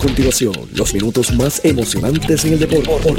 [0.00, 3.12] continuación, los minutos más emocionantes en el deporte.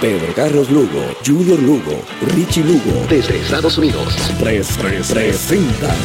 [0.00, 2.02] Pedro Carlos Lugo, Junior Lugo,
[2.34, 4.14] Richie Lugo, desde Estados Unidos.
[4.38, 5.96] Tres, tres, presentan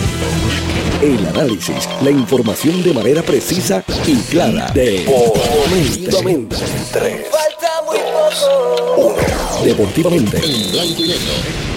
[1.01, 4.69] el análisis, la información de manera precisa y clara.
[4.73, 6.57] Deportivamente.
[6.91, 9.15] Tres, Falta muy poco.
[9.15, 9.65] uno.
[9.65, 10.37] Deportivamente.
[10.37, 11.74] En blanco y negro.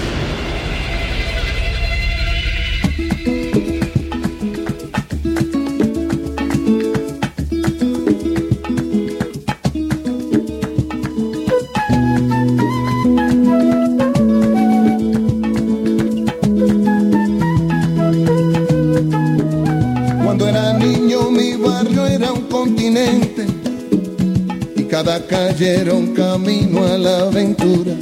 [25.92, 27.92] Un camino a la aventura.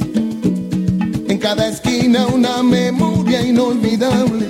[1.27, 4.45] En cada esquina una memoria inolvidable,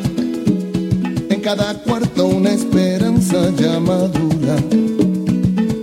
[1.29, 4.55] en cada cuarto una esperanza ya madura.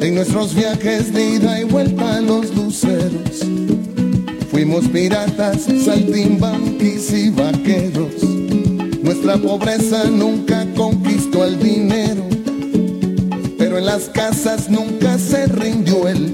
[0.01, 3.41] En nuestros viajes de ida y vuelta a los luceros,
[4.51, 8.23] fuimos piratas, saltimbanquis y vaqueros.
[9.03, 12.25] Nuestra pobreza nunca conquistó el dinero,
[13.58, 16.33] pero en las casas nunca se rindió el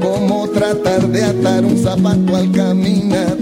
[0.00, 3.36] como tratar de atar un zapato al caminar.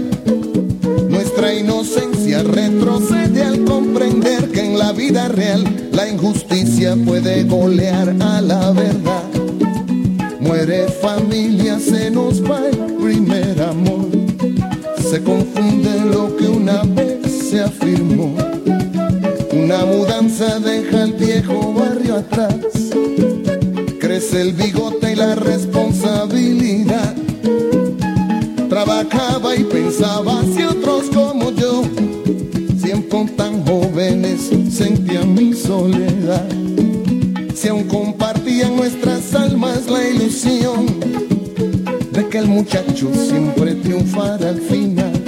[1.07, 5.63] Nuestra inocencia retrocede al comprender que en la vida real
[5.93, 9.23] la injusticia puede golear a la verdad.
[10.41, 14.09] Muere familia, se nos va el primer amor.
[15.09, 18.35] Se confunde lo que una vez se afirmó.
[19.53, 22.90] Una mudanza deja el viejo barrio atrás.
[24.11, 27.15] Crece el bigote y la responsabilidad.
[28.67, 31.83] Trabajaba y pensaba si otros como yo,
[32.77, 36.45] siempre tan jóvenes, sentían mi soledad.
[37.55, 40.87] Si aún compartían nuestras almas la ilusión
[42.11, 45.23] de que el muchacho siempre triunfara al final.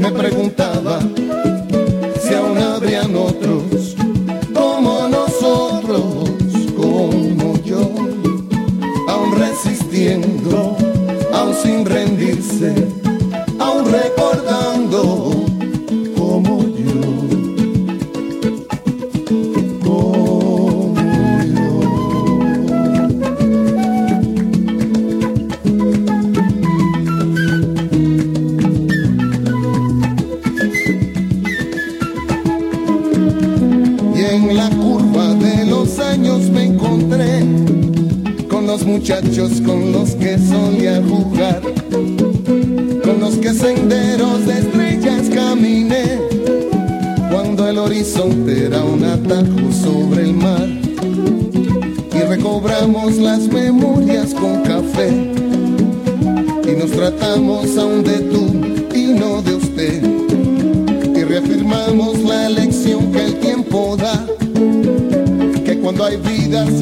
[0.00, 0.98] Me preguntaba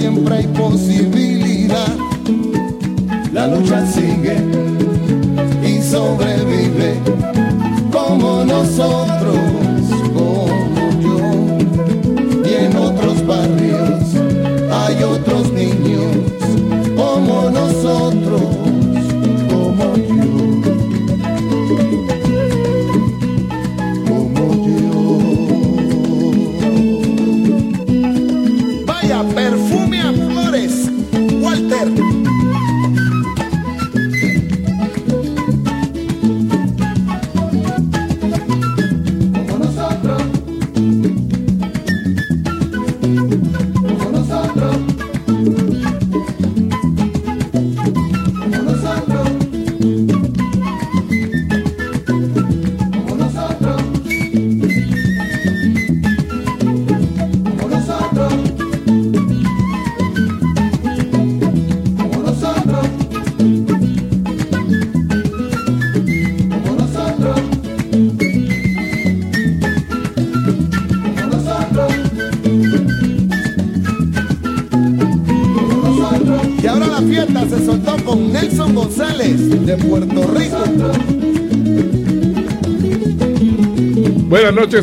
[0.04, 1.96] siempre hay posibilidad.
[3.32, 4.36] La lucha sigue
[5.66, 6.98] y sobrevive
[7.90, 9.38] como nosotros,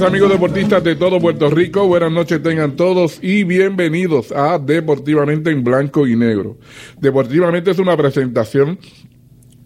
[0.01, 5.51] noches amigos deportistas de todo Puerto Rico, buenas noches tengan todos y bienvenidos a Deportivamente
[5.51, 6.57] en Blanco y Negro.
[6.99, 8.79] Deportivamente es una presentación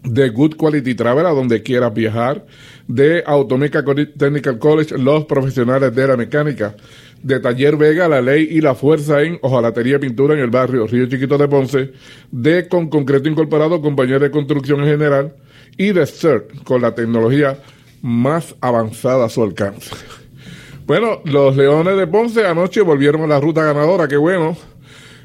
[0.02, 2.44] de Good Quality Travel a donde quieras viajar,
[2.86, 6.76] de Automeca Technical College, los profesionales de la mecánica,
[7.22, 11.06] de Taller Vega, La Ley y la Fuerza en Ojalatería Pintura en el barrio Río
[11.06, 11.92] Chiquito de Ponce,
[12.30, 15.34] de Con Concreto Incorporado, compañía de construcción en general,
[15.78, 17.58] y de CERT, con la tecnología
[18.02, 19.90] más avanzada a su alcance.
[20.86, 24.56] Bueno, los Leones de Ponce anoche volvieron a la ruta ganadora, qué bueno,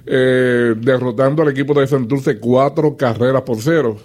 [0.07, 3.95] eh, derrotando al equipo de Santurce cuatro carreras por cero.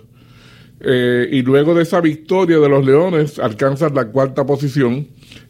[0.81, 5.09] Eh, y luego de esa victoria de los Leones, alcanzan la cuarta posición.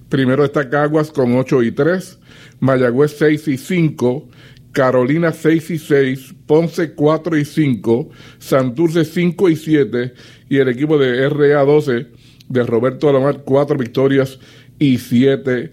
[0.09, 2.21] Primero está Caguas con 8 y 3,
[2.61, 4.29] Mayagüez 6 y 5,
[4.71, 10.15] Carolina 6 y 6, Ponce 4 y 5, Santurce 5 y 7
[10.51, 12.07] y el equipo de RA 12
[12.49, 14.39] de Roberto Alomar, 4 victorias
[14.79, 15.73] y 7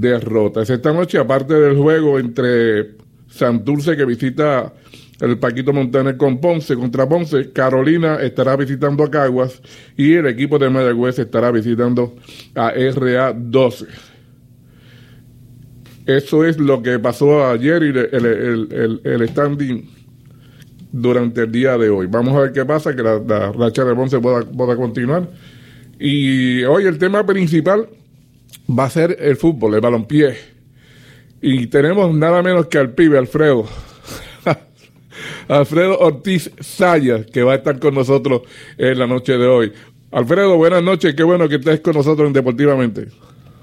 [0.00, 0.70] derrotas.
[0.70, 2.96] Esta noche, aparte del juego entre
[3.28, 4.72] Santurce que visita
[5.22, 7.52] el Paquito Montaner con Ponce contra Ponce.
[7.52, 9.62] Carolina estará visitando a Caguas
[9.96, 12.16] y el equipo de Mayagüez estará visitando
[12.56, 13.86] a RA 12.
[16.06, 19.88] Eso es lo que pasó ayer y el, standing
[20.90, 22.08] durante el día de hoy.
[22.08, 25.30] Vamos a ver qué pasa, que la, racha de Ponce pueda, pueda continuar.
[26.00, 27.88] Y hoy el tema principal
[28.68, 30.36] va a ser el fútbol, el balompié.
[31.40, 33.66] Y tenemos nada menos que al pibe Alfredo
[35.48, 38.42] Alfredo Ortiz Sayas, que va a estar con nosotros
[38.78, 39.72] en la noche de hoy.
[40.10, 43.08] Alfredo, buenas noches, qué bueno que estés con nosotros en Deportivamente.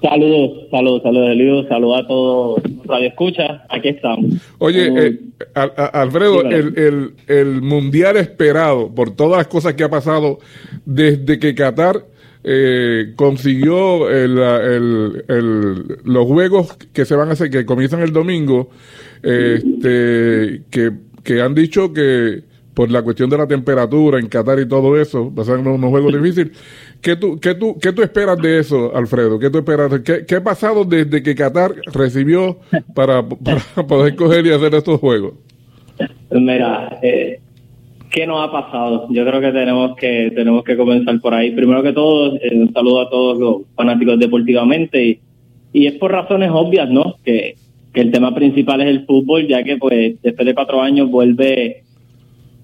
[0.02, 4.32] Saludos, saludos, saludos, Elio, saludos a todos Radio Escucha, aquí estamos.
[4.58, 5.18] Oye, eh,
[5.54, 10.38] Alfredo, el, el, mundial esperado por todas las cosas que ha pasado
[10.86, 12.06] desde que Qatar
[12.44, 14.34] eh, consiguió el,
[16.04, 18.70] los juegos que se van a hacer, que comienzan el domingo,
[19.22, 20.92] este, que
[21.22, 22.42] que han dicho que
[22.74, 25.90] por la cuestión de la temperatura en Qatar y todo eso, va a ser unos
[25.90, 26.56] juegos difíciles.
[27.00, 29.38] ¿Qué tú, qué, tú, ¿Qué tú esperas de eso, Alfredo?
[29.38, 30.00] ¿Qué tú esperas?
[30.00, 32.58] ¿Qué, ha pasado desde que Qatar recibió
[32.94, 35.34] para, poder coger y hacer estos juegos?
[36.30, 37.40] Mira, eh,
[38.10, 39.06] ¿qué nos ha pasado?
[39.10, 41.52] Yo creo que tenemos que tenemos que comenzar por ahí.
[41.52, 45.20] Primero que todo, eh, un saludo a todos los fanáticos deportivamente
[45.72, 47.16] y, es por razones obvias, ¿no?
[47.24, 47.54] Que
[47.92, 51.82] que el tema principal es el fútbol, ya que pues después de cuatro años vuelve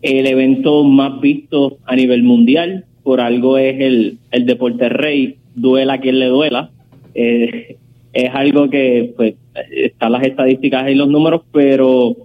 [0.03, 5.99] el evento más visto a nivel mundial, por algo es el, el deporte rey, duela
[5.99, 6.71] quien le duela.
[7.15, 7.77] Eh,
[8.13, 9.35] es algo que pues
[9.71, 12.17] están las estadísticas y los números, pero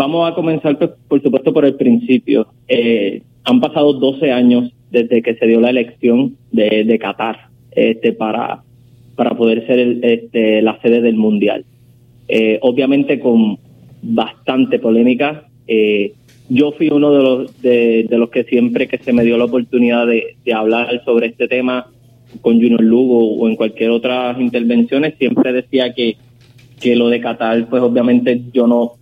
[0.00, 2.46] vamos a comenzar pues, por supuesto por el principio.
[2.68, 8.14] Eh, han pasado 12 años desde que se dio la elección de, de Qatar este,
[8.14, 8.62] para,
[9.14, 11.66] para poder ser el, este, la sede del mundial.
[12.28, 13.58] Eh, obviamente con
[14.00, 15.48] bastante polémica.
[15.66, 16.14] Eh,
[16.48, 20.06] yo fui uno de los, de, los que siempre que se me dio la oportunidad
[20.06, 21.88] de, hablar sobre este tema
[22.40, 26.16] con Junior Lugo o en cualquier otra intervenciones, siempre decía que,
[26.80, 28.94] que lo de Qatar, pues obviamente yo no,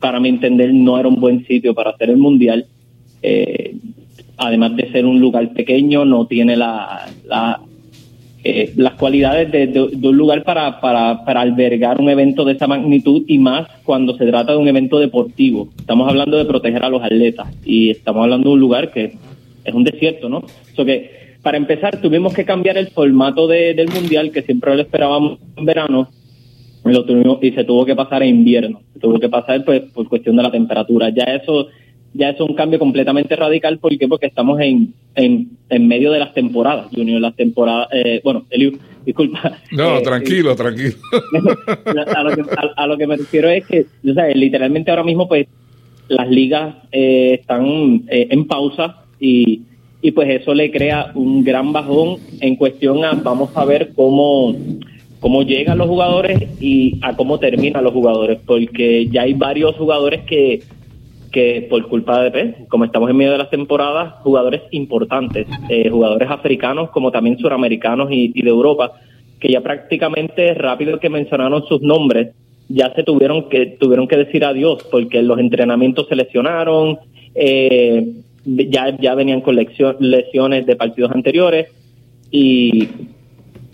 [0.00, 2.66] para mi entender, no era un buen sitio para hacer el mundial.
[3.22, 3.76] Eh,
[4.36, 7.06] además de ser un lugar pequeño, no tiene la,
[8.44, 13.24] eh, las cualidades de, un lugar para, para, para, albergar un evento de esa magnitud
[13.26, 15.68] y más cuando se trata de un evento deportivo.
[15.76, 19.16] Estamos hablando de proteger a los atletas y estamos hablando de un lugar que
[19.64, 20.44] es un desierto, ¿no?
[20.76, 25.38] So que para empezar tuvimos que cambiar el formato del mundial que siempre lo esperábamos
[25.56, 26.08] en verano
[27.40, 28.80] y se tuvo que pasar a invierno.
[28.94, 31.10] Se tuvo que pasar pues por cuestión de la temperatura.
[31.10, 31.68] Ya eso
[32.14, 33.78] ya es un cambio completamente radical.
[33.78, 34.08] ¿Por qué?
[34.08, 37.20] Porque estamos en, en, en medio de las temporadas, Junior.
[37.20, 39.58] Las temporadas, eh, bueno, Eliu, disculpa.
[39.72, 40.96] No, eh, tranquilo, tranquilo.
[41.86, 42.42] A lo, que,
[42.76, 45.46] a, lo, que, me refiero es que, o sea, literalmente ahora mismo, pues,
[46.08, 49.62] las ligas eh, están en pausa y,
[50.00, 54.54] y pues eso le crea un gran bajón en cuestión a, vamos a ver cómo
[55.20, 60.22] cómo llegan los jugadores y a cómo terminan los jugadores, porque ya hay varios jugadores
[60.22, 60.62] que
[61.30, 65.90] que por culpa de, pues, como estamos en medio de las temporadas, jugadores importantes, eh,
[65.90, 68.92] jugadores africanos como también suramericanos y, de Europa,
[69.40, 72.34] que ya prácticamente rápido que mencionaron sus nombres,
[72.68, 76.98] ya se tuvieron que tuvieron que decir adiós porque los entrenamientos se lesionaron,
[77.34, 78.06] eh,
[78.44, 81.68] ya, ya venían con lesiones de partidos anteriores
[82.30, 82.88] y,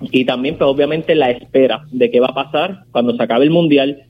[0.00, 3.50] y también pues obviamente la espera de qué va a pasar cuando se acabe el
[3.50, 4.02] mundial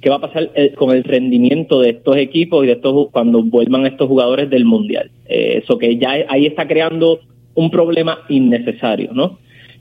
[0.00, 3.42] qué va a pasar eh, con el rendimiento de estos equipos y de estos cuando
[3.42, 5.10] vuelvan estos jugadores del mundial.
[5.26, 7.20] Eh, eso que ya ahí está creando
[7.54, 9.38] un problema innecesario, ¿no?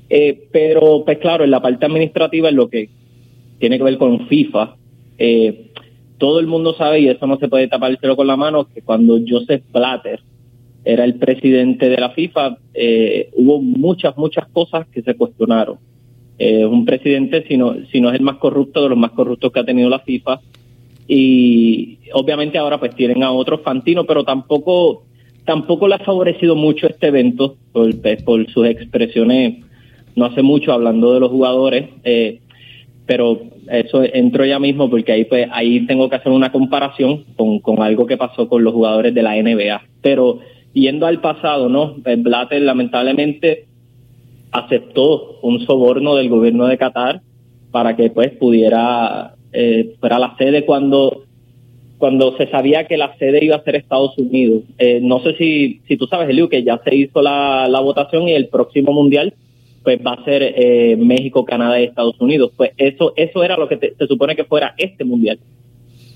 [0.09, 2.89] Eh, pero, pues claro, en la parte administrativa, en lo que
[3.59, 4.75] tiene que ver con FIFA,
[5.17, 5.71] eh,
[6.17, 8.67] todo el mundo sabe, y eso no se puede tapar el cielo con la mano,
[8.73, 10.21] que cuando Joseph Blatter
[10.85, 15.77] era el presidente de la FIFA, eh, hubo muchas, muchas cosas que se cuestionaron.
[16.37, 19.51] Eh, un presidente, si no, si no es el más corrupto de los más corruptos
[19.51, 20.39] que ha tenido la FIFA,
[21.07, 25.03] y obviamente ahora pues tienen a otros Fantino, pero tampoco
[25.43, 27.91] tampoco le ha favorecido mucho este evento por,
[28.23, 29.63] por sus expresiones
[30.15, 32.39] no hace mucho hablando de los jugadores, eh,
[33.05, 33.39] pero
[33.69, 37.81] eso entro ya mismo porque ahí pues ahí tengo que hacer una comparación con, con
[37.81, 39.81] algo que pasó con los jugadores de la NBA.
[40.01, 40.39] Pero
[40.75, 41.95] yendo al pasado, ¿no?
[42.05, 43.65] Eh, Blatter lamentablemente
[44.51, 47.21] aceptó un soborno del gobierno de Qatar
[47.71, 51.23] para que pues pudiera eh, fuera la sede cuando
[51.97, 54.63] cuando se sabía que la sede iba a ser Estados Unidos.
[54.77, 58.27] Eh, no sé si, si tú sabes, Eliu, que ya se hizo la, la votación
[58.27, 59.33] y el próximo mundial
[59.81, 62.51] pues va a ser eh, México, Canadá y Estados Unidos.
[62.57, 65.39] Pues eso, eso era lo que se supone que fuera este mundial.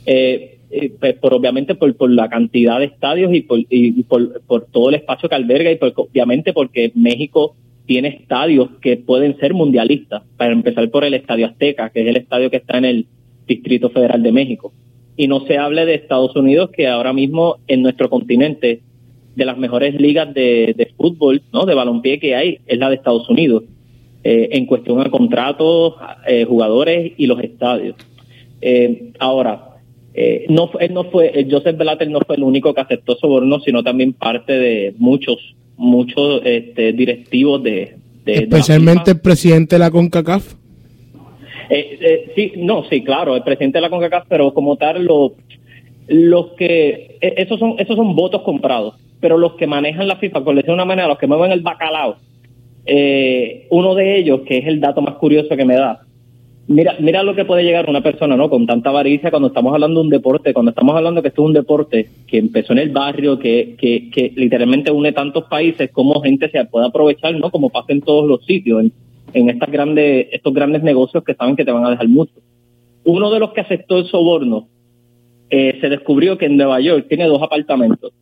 [0.05, 0.58] Eh,
[0.99, 4.89] pues por obviamente por, por la cantidad de estadios y por, y por, por todo
[4.89, 7.55] el espacio que alberga y por, obviamente porque México
[7.89, 12.17] tiene estadios que pueden ser mundialistas, para empezar por el Estadio Azteca, que es el
[12.17, 13.07] estadio que está en el
[13.47, 14.71] Distrito Federal de México.
[15.17, 18.81] Y no se hable de Estados Unidos, que ahora mismo en nuestro continente
[19.35, 21.65] de las mejores ligas de, fútbol, ¿no?
[21.65, 23.63] De balompié que hay, es la de Estados Unidos.
[24.23, 25.95] Eh, en cuestión a contratos,
[26.27, 27.95] eh, jugadores y los estadios.
[30.13, 33.83] Eh, no, él no fue, Joseph Blatter no fue el único que aceptó soborno, sino
[33.83, 40.55] también parte de muchos, muchos este, directivos de, especialmente el presidente de la CONCACAF.
[42.35, 45.33] sí, no, sí, claro, el presidente de la CONCACAF, pero como tal, lo,
[46.07, 50.55] los que, esos son, esos son votos comprados pero los que manejan la FIFA, por
[50.55, 52.17] decir de una manera, los que mueven el bacalao,
[52.85, 56.01] eh, uno de ellos, que es el dato más curioso que me da,
[56.69, 58.49] mira, mira lo que puede llegar una persona, ¿no?
[58.49, 61.47] Con tanta avaricia cuando estamos hablando de un deporte, cuando estamos hablando que esto es
[61.47, 66.49] un deporte que empezó en el barrio, que, que, literalmente une tantos países, como gente
[66.49, 67.51] se puede aprovechar, ¿no?
[67.51, 68.93] Como pasa en todos los sitios, en,
[69.33, 72.33] en estas grandes, estos grandes negocios que saben que te van a dejar mucho.
[73.03, 74.69] Uno de los que aceptó el soborno
[75.49, 78.13] eh, se descubrió que en Nueva York tiene dos apartamentos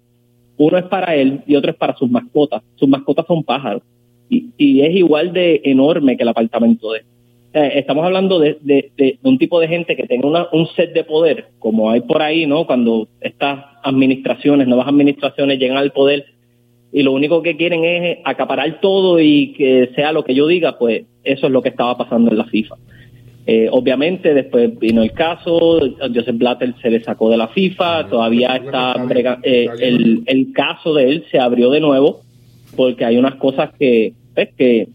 [0.57, 2.63] uno es para él y otro es para sus mascotas.
[2.75, 3.83] Sus mascotas son pájaros.
[4.29, 7.05] Y, y es igual de enorme que el apartamento de él.
[7.53, 11.47] Estamos hablando de, de, un tipo de gente que tiene una, un set de poder,
[11.59, 12.67] como hay por ahí, ¿no?
[12.67, 16.25] Cuando estas administraciones, nuevas administraciones llegan al poder
[16.91, 20.77] y lo único que quieren es acaparar todo y que sea lo que yo diga,
[20.77, 22.75] pues eso es lo que estaba pasando en la FIFA.
[23.45, 25.79] Eh, obviamente, después vino el caso,
[26.13, 28.95] Joseph Blatter se le sacó de la FIFA, todavía está,
[29.43, 32.21] eh, el, el caso de él se abrió de nuevo,
[32.75, 34.87] porque hay unas cosas que, pues, que,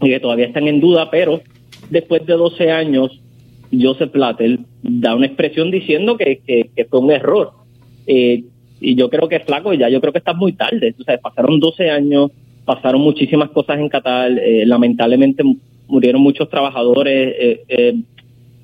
[0.00, 1.42] que todavía están en duda, pero
[1.90, 3.20] después de 12 años,
[3.72, 7.52] Joseph Blatter da una expresión diciendo que, que, fue un error.
[8.06, 8.44] Eh,
[8.80, 10.94] y yo creo que es flaco, ya yo creo que está muy tarde.
[10.98, 12.30] O sea, pasaron 12 años,
[12.64, 14.30] pasaron muchísimas cosas en Qatar,
[14.66, 15.42] lamentablemente
[15.88, 17.94] murieron muchos trabajadores, eh, eh,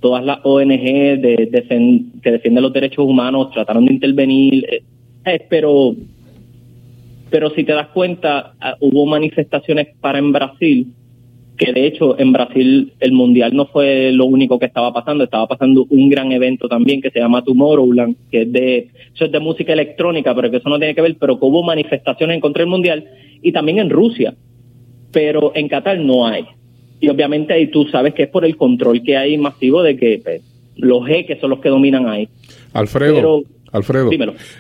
[0.01, 4.65] todas las ONG que defienden los derechos humanos trataron de intervenir,
[5.25, 5.95] eh, pero,
[7.31, 10.87] pero si te das cuenta, ah, hubo manifestaciones para en Brasil,
[11.61, 15.47] que de hecho en Brasil el mundial no fue lo único que estaba pasando, estaba
[15.47, 19.41] pasando un gran evento también que se llama Tomorrowland, que es de, eso es de
[19.41, 22.63] música electrónica, pero que eso no tiene que ver, pero que hubo manifestaciones en contra
[22.63, 23.05] del mundial
[23.43, 24.35] y también en Rusia,
[25.13, 26.47] pero en Qatar no hay
[27.01, 30.21] y obviamente ahí tú sabes que es por el control que hay masivo de que
[30.23, 30.43] pues,
[30.77, 32.29] los que son los que dominan ahí.
[32.73, 34.11] Alfredo, Alfredo,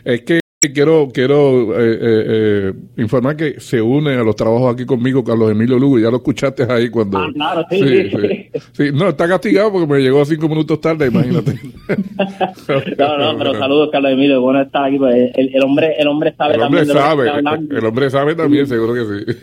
[0.04, 4.84] es que quiero quiero eh, eh, eh, informar que se une a los trabajos aquí
[4.84, 7.16] conmigo Carlos Emilio Lugo, ya lo escuchaste ahí cuando...
[7.16, 11.54] Ah, claro, sí sí, sí, No, está castigado porque me llegó cinco minutos tarde, imagínate.
[12.98, 16.54] no, no, pero saludos Carlos Emilio, bueno estar aquí, pues, el, hombre el hombre sabe
[16.56, 17.30] el hombre sabe,
[17.70, 19.38] el hombre sabe también, seguro que sí.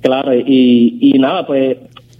[0.00, 1.76] Claro, y, y nada, pues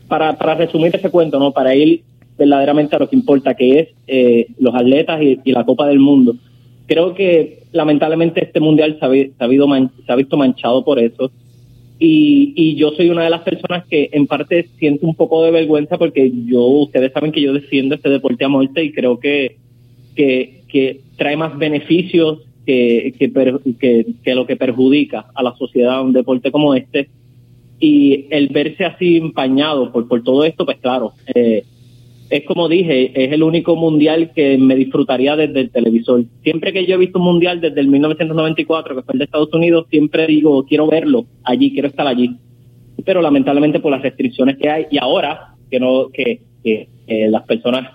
[0.09, 1.52] para, para resumir ese cuento, ¿no?
[1.52, 2.02] Para ir
[2.38, 6.37] verdaderamente a lo que importa, que es eh, los atletas y, la Copa del Mundo.
[6.87, 11.31] Creo que lamentablemente este mundial se ha, se ha, visto manchado por eso.
[11.99, 15.50] Y, y, yo soy una de las personas que en parte siento un poco de
[15.50, 19.57] vergüenza porque yo, ustedes saben que yo defiendo este deporte a muerte y creo que,
[20.14, 26.50] que, trae más beneficios que, que, que, lo que perjudica a la sociedad un deporte
[26.50, 27.09] como este
[27.81, 31.64] y el verse así empañado por, por todo esto, pues claro, eh,
[32.28, 36.25] es como dije, es el único mundial que me disfrutaría desde el televisor.
[36.42, 39.52] Siempre que yo he visto un mundial desde el 1994, que fue el de Estados
[39.52, 42.37] Unidos, siempre digo, quiero verlo allí, quiero estar allí.
[43.04, 46.40] Pero lamentablemente por las restricciones que hay y ahora que no que,
[47.06, 47.92] las personas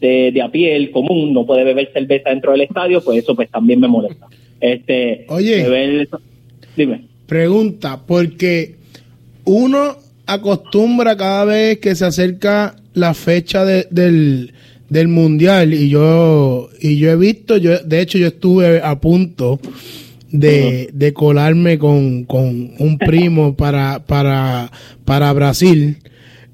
[0.00, 3.36] de, de, a pie, el común, no puede beber cerveza dentro del estadio, pues eso
[3.36, 4.26] pues también me molesta.
[4.60, 6.08] Este, Oye,
[6.76, 7.02] dime.
[7.26, 8.76] Pregunta, porque
[9.44, 9.96] uno
[10.28, 14.52] acostumbra cada vez que se acerca la fecha del,
[14.90, 19.58] del mundial y yo y yo he visto, yo de hecho yo estuve a punto
[20.30, 24.70] de, de colarme con, con, un primo para, para,
[25.04, 25.98] para Brasil.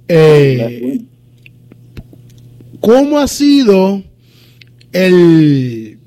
[0.07, 1.00] Eh,
[2.81, 4.04] ¿Cómo ha sido
[4.93, 5.99] el,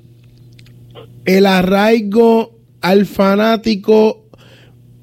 [1.26, 4.24] el arraigo al fanático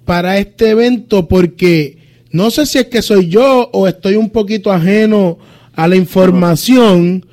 [0.06, 1.28] para este evento?
[1.28, 2.05] Porque
[2.36, 5.38] no sé si es que soy yo o estoy un poquito ajeno
[5.74, 7.26] a la información,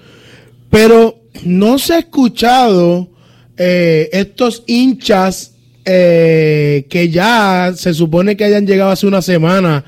[0.71, 3.09] pero no se ha escuchado
[3.57, 5.55] eh, estos hinchas
[5.85, 9.85] eh, que ya se supone que hayan llegado hace una semana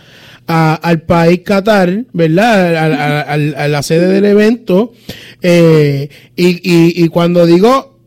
[0.47, 3.29] al país Qatar, ¿verdad?
[3.29, 4.95] A, la sede del evento.
[5.43, 8.01] Eh, y, cuando digo,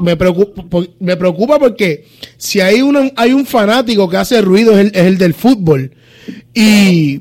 [0.00, 2.04] me preocupa, me preocupa porque
[2.36, 5.92] si hay, un hay un fanático que hace ruido es el del fútbol.
[6.54, 7.20] Y,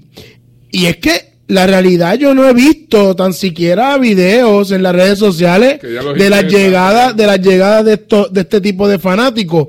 [0.72, 5.20] y es que la realidad yo no he visto tan siquiera videos en las redes
[5.20, 9.68] sociales de las llegadas de las llegadas de esto, de este tipo de fanáticos.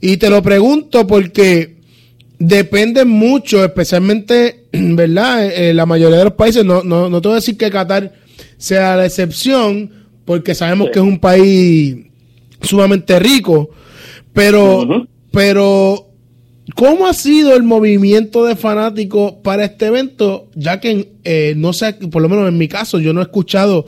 [0.00, 1.76] Y te lo pregunto porque
[2.38, 7.36] depende mucho especialmente verdad en la mayoría de los países no, no, no te voy
[7.36, 8.12] a decir que Qatar
[8.58, 9.90] sea la excepción
[10.26, 11.96] porque sabemos que es un país
[12.60, 13.70] sumamente rico
[14.34, 16.05] pero pero
[16.74, 20.48] ¿Cómo ha sido el movimiento de fanáticos para este evento?
[20.54, 23.86] Ya que eh, no sé, por lo menos en mi caso, yo no he escuchado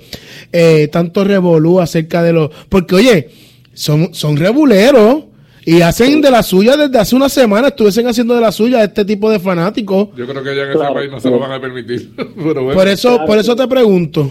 [0.53, 2.51] eh, tanto revolú acerca de los.
[2.69, 3.31] Porque, oye,
[3.75, 5.25] son, son rebuleros
[5.65, 9.05] y hacen de la suya desde hace una semana, estuviesen haciendo de la suya este
[9.05, 10.09] tipo de fanáticos.
[10.17, 12.11] Yo creo que ya en ese país no se lo van a permitir.
[12.35, 14.31] Por eso, por eso te pregunto.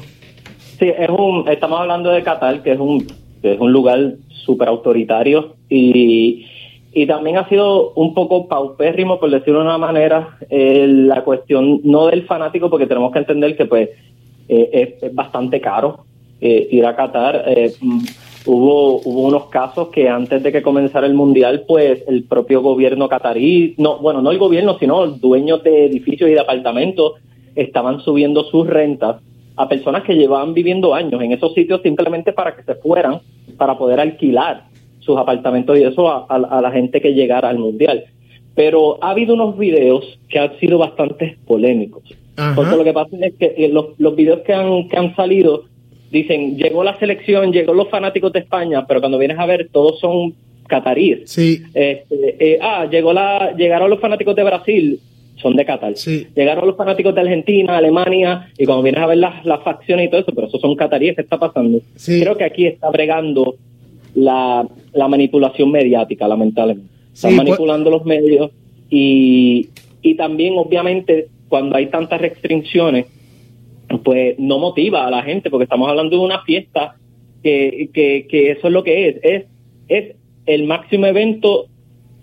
[0.79, 3.05] Sí, es un, estamos hablando de Qatar, que es un,
[3.41, 6.45] que es un lugar súper autoritario y
[6.97, 11.79] y también ha sido un poco paupérrimo, por decirlo de una manera, eh, la cuestión
[11.83, 13.89] no del fanático, porque tenemos que entender que pues
[14.49, 16.05] eh, es, bastante caro
[16.41, 17.45] eh, ir a Qatar.
[17.79, 17.99] Mm,
[18.47, 23.07] hubo, hubo unos casos que antes de que comenzara el mundial, pues el propio gobierno
[23.07, 27.13] catarí, no, bueno, no el gobierno, sino dueños de edificios y de apartamentos,
[27.55, 29.17] estaban subiendo sus rentas
[29.55, 33.19] a personas que llevaban viviendo años en esos sitios simplemente para que se fueran,
[33.55, 34.63] para poder alquilar
[35.07, 38.03] sus apartamentos y eso a, la gente que llegara al mundial.
[38.53, 42.03] Pero ha habido unos videos que han sido bastante polémicos.
[42.55, 45.63] Porque lo que pasa es que eh, los, los videos que han, que han salido
[46.11, 49.99] dicen, llegó la selección, llegó los fanáticos de España, pero cuando vienes a ver, todos
[49.99, 50.35] son
[50.67, 51.29] cataríes.
[51.31, 51.63] Sí.
[51.73, 54.99] Este, eh, ah, llegó la, llegaron los fanáticos de Brasil,
[55.37, 55.95] son de Qatar.
[55.95, 56.27] Sí.
[56.35, 60.09] Llegaron los fanáticos de Argentina, Alemania, y cuando vienes a ver las, las facciones y
[60.09, 61.79] todo eso, pero esos son cataríes, ¿qué está pasando?
[62.05, 63.55] Creo que aquí está bregando
[64.17, 66.91] la, la manipulación mediática, lamentablemente.
[67.13, 68.51] Están pues- manipulando los medios
[68.89, 69.69] y,
[70.01, 73.06] y también, obviamente, cuando hay tantas restricciones,
[74.03, 76.95] pues no motiva a la gente, porque estamos hablando de una fiesta
[77.43, 79.45] que, que, eso es lo que es, es,
[79.88, 80.15] es
[80.47, 81.67] el máximo evento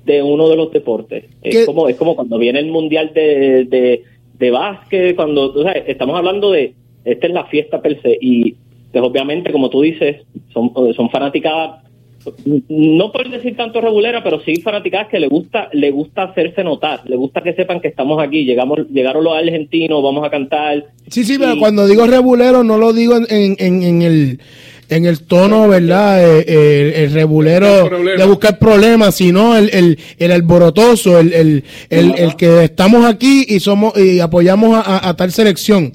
[0.05, 1.25] de uno de los deportes.
[1.43, 4.03] Es como, es como cuando viene el mundial de, de,
[4.37, 8.57] de básquet, cuando, estamos hablando de, esta es la fiesta per se, y
[9.01, 11.83] pues obviamente, como tú dices, son, son fanáticas
[12.69, 17.01] no por decir tanto regulera, pero sí fanáticas que le gusta, le gusta hacerse notar,
[17.05, 20.87] le gusta que sepan que estamos aquí, llegamos, llegaron los argentinos, vamos a cantar.
[21.09, 24.41] Sí, sí, pero cuando digo rebulero no lo digo en, en, el
[24.89, 26.25] en el tono, ¿verdad?
[26.25, 32.37] Eh, eh, el, rebulero de buscar problemas, sino el, el, el alborotoso, el, el, el,
[32.37, 35.93] que estamos aquí y somos y apoyamos a, tal selección.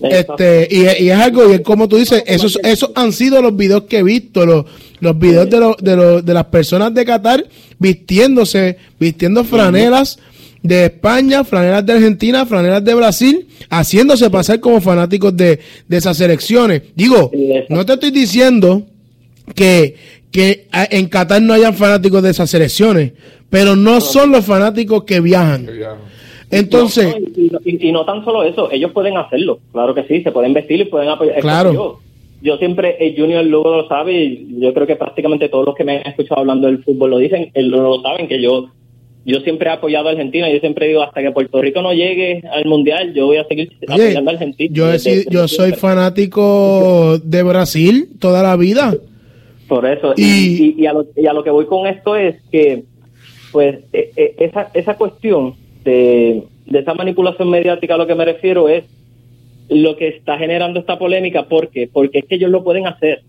[0.00, 3.84] Este, y, y, es algo, y como tú dices, esos, esos han sido los videos
[3.84, 4.64] que he visto, los,
[5.00, 7.44] los videos de, de, de las personas de Qatar
[7.78, 10.18] vistiéndose, vistiendo franelas
[10.62, 16.16] de España, franelas de Argentina, franelas de Brasil, haciéndose pasar como fanáticos de, de esas
[16.16, 16.82] selecciones.
[16.94, 17.30] Digo,
[17.68, 18.86] no te estoy diciendo
[19.54, 19.96] que,
[20.30, 23.12] que en Qatar no hayan fanáticos de esas selecciones,
[23.50, 25.68] pero no son los fanáticos que viajan.
[26.50, 27.14] Entonces.
[27.64, 30.84] y, no tan solo eso, ellos pueden hacerlo, claro que sí, se pueden vestir y
[30.86, 31.40] pueden apoyar.
[31.40, 32.00] Claro
[32.40, 35.84] yo siempre, el Junior Lugo lo sabe y yo creo que prácticamente todos los que
[35.84, 38.68] me han escuchado hablando del fútbol lo dicen, lo saben que yo
[39.24, 42.42] yo siempre he apoyado a Argentina, yo siempre digo, hasta que Puerto Rico no llegue
[42.50, 44.70] al Mundial, yo voy a seguir apoyando a Argentina.
[44.72, 44.86] Yo,
[45.28, 48.94] yo soy fanático de Brasil toda la vida.
[49.66, 52.84] Por eso, y, a lo, que voy con esto es que,
[53.52, 55.56] pues, e, e, esa, esa cuestión
[55.88, 58.84] de, de esa manipulación mediática a lo que me refiero es
[59.68, 61.46] lo que está generando esta polémica.
[61.46, 61.88] ¿Por qué?
[61.92, 63.22] Porque es que ellos lo pueden hacer,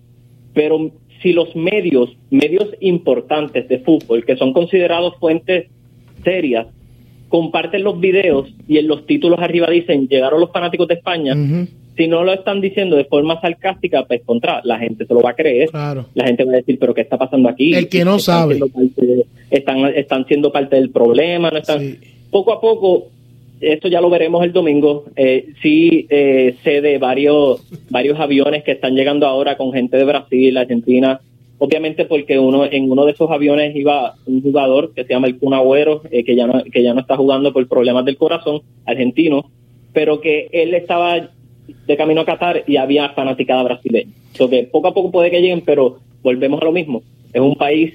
[0.54, 0.92] pero
[1.22, 5.68] si los medios, medios importantes de fútbol, que son considerados fuentes
[6.24, 6.68] serias,
[7.28, 11.36] comparten los videos y en los títulos arriba dicen llegaron los fanáticos de España,
[11.96, 15.32] si no lo están diciendo de forma sarcástica, pues contra, la gente se lo va
[15.32, 15.70] a creer.
[16.14, 17.74] La gente va a decir, pero ¿qué está pasando aquí?
[17.74, 18.60] El que no sabe.
[19.52, 21.98] están, están siendo parte del problema, no están...
[22.32, 23.08] Poco a poco,
[23.60, 28.74] esto ya lo veremos el domingo, eh, sí eh, sé de varios, varios aviones que
[28.74, 31.20] están llegando ahora con gente de Brasil, Argentina,
[31.58, 35.38] obviamente porque uno en uno de esos aviones iba un jugador que se llama el
[35.38, 35.54] Kun
[36.12, 39.50] eh, que ya no que ya no está jugando por problemas del corazón, argentino,
[39.92, 41.30] pero que él estaba
[41.88, 44.12] de camino a Qatar y había fanaticada brasileña.
[44.34, 47.02] So poco a poco puede que lleguen, pero volvemos a lo mismo.
[47.34, 47.94] Es un país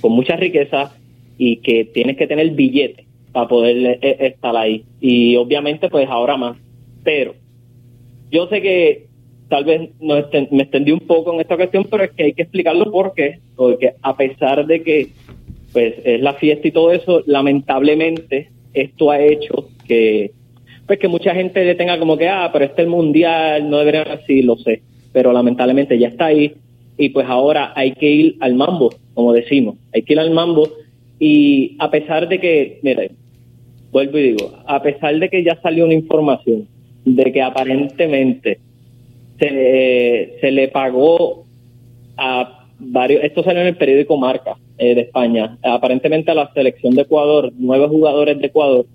[0.00, 0.94] con mucha riqueza
[1.36, 3.07] y que tienes que tener billete
[3.38, 4.84] para poder eh, estar ahí.
[5.00, 6.56] Y obviamente pues ahora más.
[7.04, 7.34] Pero
[8.32, 9.06] yo sé que
[9.48, 10.14] tal vez no
[10.50, 13.38] me extendí un poco en esta cuestión, pero es que hay que explicarlo por qué.
[13.54, 15.08] Porque a pesar de que
[15.72, 20.32] pues es la fiesta y todo eso, lamentablemente esto ha hecho que
[20.88, 23.78] pues que mucha gente le tenga como que, ah, pero este es el mundial, no
[23.78, 24.82] debería así, lo sé.
[25.12, 26.54] Pero lamentablemente ya está ahí
[26.96, 30.68] y pues ahora hay que ir al mambo, como decimos, hay que ir al mambo
[31.20, 33.10] y a pesar de que, mire,
[33.90, 36.68] vuelvo y digo, a pesar de que ya salió una información
[37.04, 38.58] de que aparentemente
[39.38, 41.44] se, le pagó
[42.16, 46.94] a varios, esto salió en el periódico Marca eh, de España, aparentemente a la selección
[46.94, 48.86] de Ecuador, nueve jugadores de Ecuador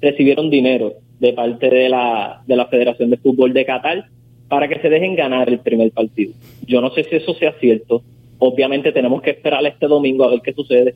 [0.00, 4.06] recibieron dinero de parte de la, de la Federación de Fútbol de Qatar
[4.48, 6.32] para que se dejen ganar el primer partido.
[6.66, 8.02] Yo no sé si eso sea cierto,
[8.38, 10.94] obviamente tenemos que esperar este domingo a ver qué sucede,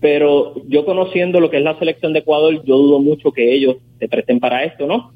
[0.00, 3.76] pero yo conociendo lo que es la selección de Ecuador, yo dudo mucho que ellos
[3.98, 5.12] se presten para esto, ¿no?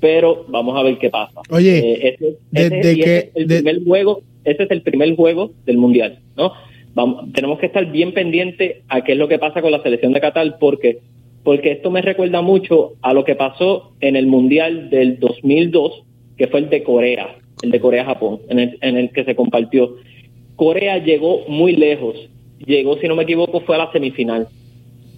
[0.00, 1.40] pero vamos a ver qué pasa.
[1.50, 6.52] Oye, eh, que, es el primer juego, ese es el primer juego del mundial, ¿no?
[6.94, 10.12] Vamos, tenemos que estar bien pendientes a qué es lo que pasa con la selección
[10.12, 10.98] de Qatar, porque
[11.42, 16.02] porque esto me recuerda mucho a lo que pasó en el mundial del 2002,
[16.36, 19.96] que fue el de Corea, el de Corea-Japón, en el, en el que se compartió.
[20.56, 22.28] Corea llegó muy lejos,
[22.64, 24.48] llegó, si no me equivoco, fue a la semifinal.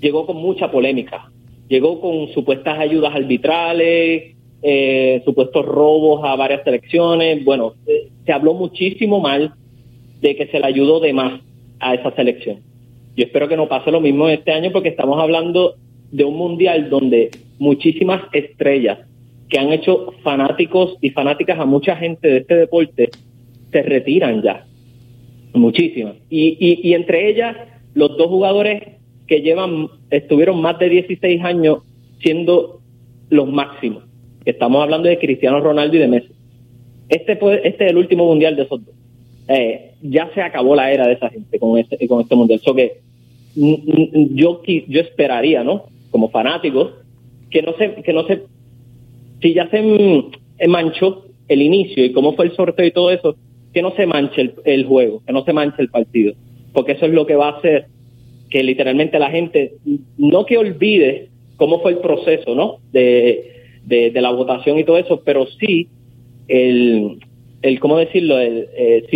[0.00, 1.30] Llegó con mucha polémica,
[1.68, 7.44] llegó con supuestas ayudas arbitrales, eh, supuestos robos a varias selecciones.
[7.44, 9.54] Bueno, eh, se habló muchísimo mal
[10.20, 11.40] de que se le ayudó de más
[11.80, 12.60] a esa selección.
[13.16, 15.74] Yo espero que no pase lo mismo este año porque estamos hablando
[16.10, 19.00] de un mundial donde muchísimas estrellas
[19.48, 23.10] que han hecho fanáticos y fanáticas a mucha gente de este deporte
[23.70, 24.64] se retiran ya.
[25.54, 26.16] Muchísimas.
[26.30, 27.56] Y, y, y entre ellas,
[27.94, 28.82] los dos jugadores
[29.26, 31.78] que llevan, estuvieron más de 16 años
[32.20, 32.80] siendo
[33.30, 34.04] los máximos.
[34.44, 36.32] Estamos hablando de Cristiano Ronaldo y de Messi.
[37.08, 38.94] Este, este es el último mundial de esos dos.
[39.48, 42.60] Eh, ya se acabó la era de esa gente con este, con este mundial.
[42.60, 43.00] So que
[43.54, 45.84] yo, yo esperaría, ¿no?
[46.10, 46.92] Como fanáticos,
[47.50, 48.42] que no se, que no se,
[49.40, 53.36] si ya se manchó el inicio y cómo fue el sorteo y todo eso,
[53.72, 56.34] que no se manche el, el juego, que no se manche el partido,
[56.72, 57.86] porque eso es lo que va a hacer
[58.52, 59.72] que literalmente la gente
[60.18, 62.78] no que olvide cómo fue el proceso, ¿no?
[62.92, 63.50] De,
[63.84, 65.88] de, la votación y todo eso, pero sí
[66.48, 67.18] el,
[67.62, 68.38] el ¿cómo decirlo?
[68.38, 69.06] El, eh,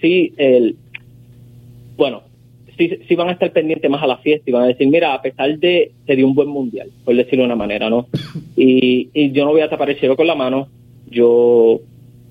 [0.00, 0.76] sí, el,
[1.96, 2.22] bueno,
[2.78, 5.12] sí, sí van a estar pendientes más a la fiesta y van a decir, mira,
[5.12, 8.06] a pesar de se dio un buen mundial, por decirlo de una manera, ¿no?
[8.56, 10.68] Y, y yo no voy a tapar el cielo con la mano,
[11.10, 11.80] yo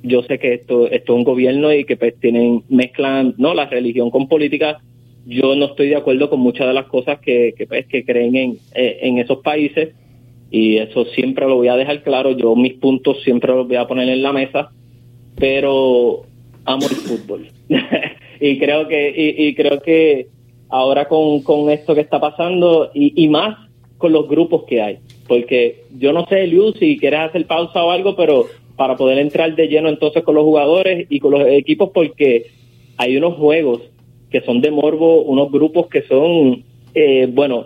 [0.06, 3.54] yo sé que esto, esto es un gobierno y que pues tienen, mezclan, ¿no?
[3.54, 4.80] La religión con política.
[5.26, 8.36] Yo no estoy de acuerdo con muchas de las cosas que, que, pues, que creen
[8.36, 9.94] en, eh, en esos países
[10.52, 12.32] y eso siempre lo voy a dejar claro.
[12.32, 14.72] Yo mis puntos siempre los voy a poner en la mesa,
[15.38, 16.22] pero
[16.65, 17.48] amo el fútbol.
[18.39, 20.28] y creo que y, creo que
[20.70, 23.58] ahora con, con, esto que está pasando y, y, más
[23.98, 27.91] con los grupos que hay, porque yo no sé, Liu, si quieres hacer pausa o
[27.91, 31.92] algo, pero para poder entrar de lleno entonces con los jugadores y con los equipos,
[31.94, 32.48] porque
[32.98, 33.82] hay unos juegos
[34.30, 37.66] que son de morbo, unos grupos que son, eh, bueno,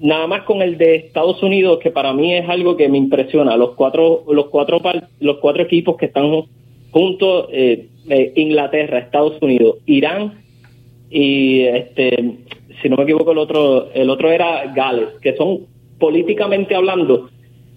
[0.00, 3.56] nada más con el de Estados Unidos, que para mí es algo que me impresiona.
[3.56, 4.80] Los cuatro, los cuatro,
[5.20, 6.44] los cuatro equipos que están
[6.90, 10.42] juntos, eh, eh, Inglaterra, Estados Unidos, Irán
[11.10, 12.38] y este,
[12.80, 15.66] si no me equivoco, el otro, el otro era Gales, que son
[15.98, 17.28] políticamente hablando,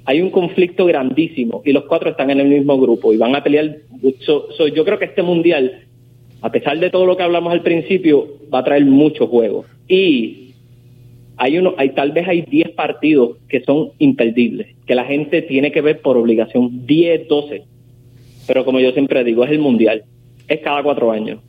[0.05, 3.43] hay un conflicto grandísimo y los cuatro están en el mismo grupo y van a
[3.43, 3.77] pelear.
[4.19, 5.85] yo creo que este mundial,
[6.41, 9.65] a pesar de todo lo que hablamos al principio, va a traer muchos juegos.
[9.87, 10.53] Y
[11.37, 15.71] hay uno, hay tal vez hay 10 partidos que son imperdibles, que la gente tiene
[15.71, 17.63] que ver por obligación, 10, 12.
[18.47, 20.03] Pero como yo siempre digo, es el mundial,
[20.47, 21.39] es cada cuatro años.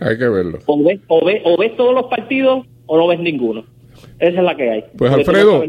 [0.00, 0.58] Hay que verlo.
[0.64, 3.64] O ves, o ves, o ves todos los partidos o no ves ninguno.
[4.20, 4.84] Esa es la que hay.
[4.98, 5.64] Pues Alfredo,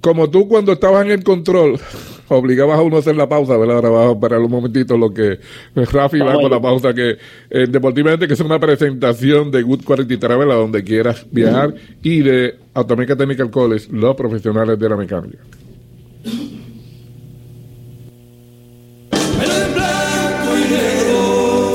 [0.00, 1.80] como tú cuando estabas en el control,
[2.28, 3.76] obligabas a uno a hacer la pausa, ¿verdad?
[3.76, 5.40] Ahora vamos a esperar un momentito lo que
[5.74, 7.16] Rafi va con la pausa, que
[7.50, 12.20] eh, deportivamente que es una presentación de Good Quality Travel a donde quieras viajar y
[12.20, 15.38] de Automéca Technical College, los profesionales de la mecánica.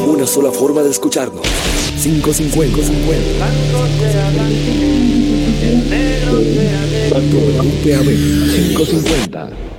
[0.07, 1.41] Una sola forma de escucharnos.
[2.01, 2.81] 550.
[2.81, 4.78] 50.
[7.29, 8.07] WPAB
[8.75, 9.78] 550.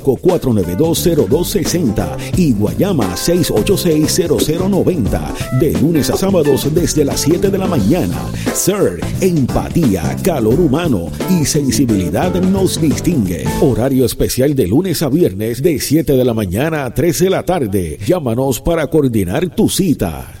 [0.03, 5.33] 4920260 y Guayama 6860090.
[5.59, 8.17] De lunes a sábados desde las 7 de la mañana.
[8.53, 13.45] Sir, empatía, calor humano y sensibilidad nos distingue.
[13.61, 17.43] Horario especial de lunes a viernes de 7 de la mañana a 3 de la
[17.43, 17.99] tarde.
[18.05, 20.40] Llámanos para coordinar tu cita.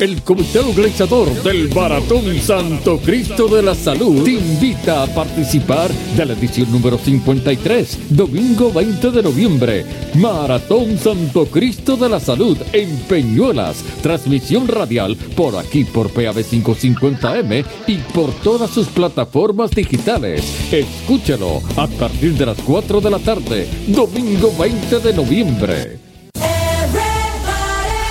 [0.00, 6.26] El Comité Organizador del Maratón Santo Cristo de la Salud te invita a participar de
[6.26, 9.86] la edición número 53, domingo 20 de noviembre.
[10.16, 13.84] Maratón Santo Cristo de la Salud en Peñuelas.
[14.02, 20.42] Transmisión radial por aquí por PAB 550M y por todas sus plataformas digitales.
[20.72, 26.03] Escúchalo a partir de las 4 de la tarde, domingo 20 de noviembre.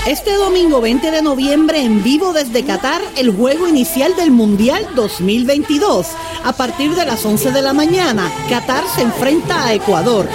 [0.06, 6.08] Este domingo 20 de noviembre en vivo desde Qatar el juego inicial del Mundial 2022.
[6.44, 10.28] A partir de las 11 de la mañana, Qatar se enfrenta a Ecuador.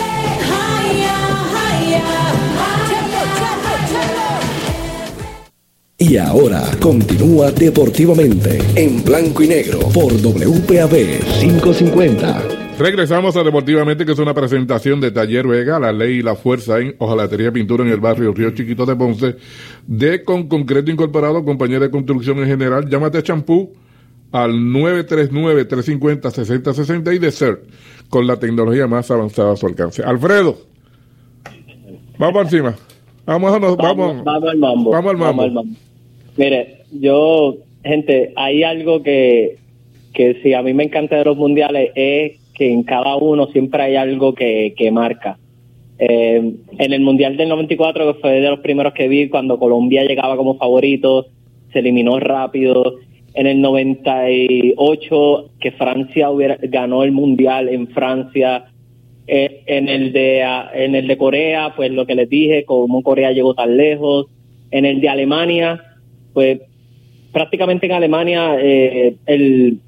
[5.99, 12.58] Y ahora continúa deportivamente en blanco y negro por WPAB 550.
[12.79, 16.79] Regresamos a Deportivamente, que es una presentación de Taller Vega, la ley y la fuerza
[16.79, 19.35] en hojalatería pintura en el barrio Río Chiquito de Ponce,
[19.85, 22.89] de Con Concreto Incorporado, compañía de construcción en general.
[22.89, 23.73] Llámate a Champú
[24.31, 27.65] al 939-350-6060 y de CERT,
[28.11, 30.05] con la tecnología más avanzada a su alcance.
[30.05, 30.57] Alfredo,
[32.17, 32.77] vamos encima.
[33.27, 34.93] Vamos, a vamos, vamos, al mambo.
[34.93, 35.65] Vamos al mambo.
[36.37, 39.59] Mire, yo, gente, hay algo que,
[40.15, 43.83] que si a mí me encanta de los mundiales es que en cada uno siempre
[43.85, 45.39] hay algo que, marca.
[45.99, 50.05] Eh, en el Mundial del 94, que fue de los primeros que vi, cuando Colombia
[50.05, 51.27] llegaba como favorito,
[51.73, 52.97] se eliminó rápido.
[53.35, 58.65] En el 98, que Francia hubiera, ganó el Mundial en Francia.
[59.29, 60.43] Eh, en, el de,
[60.75, 64.27] en el de Corea, pues lo que les dije, como Corea llegó tan lejos.
[64.71, 65.81] En el de Alemania,
[66.33, 66.61] pues
[67.33, 69.79] prácticamente en Alemania eh, el,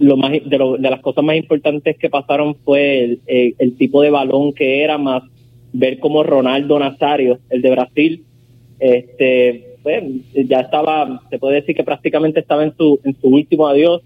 [0.00, 4.54] lo más de, de, las cosas más importantes que pasaron fue el, tipo de balón
[4.54, 5.22] que era, más
[5.74, 8.24] ver cómo Ronaldo Nazario, el de Brasil,
[8.78, 10.02] este, pues,
[10.48, 14.00] ya estaba, se puede decir que prácticamente estaba en su, en su último adiós.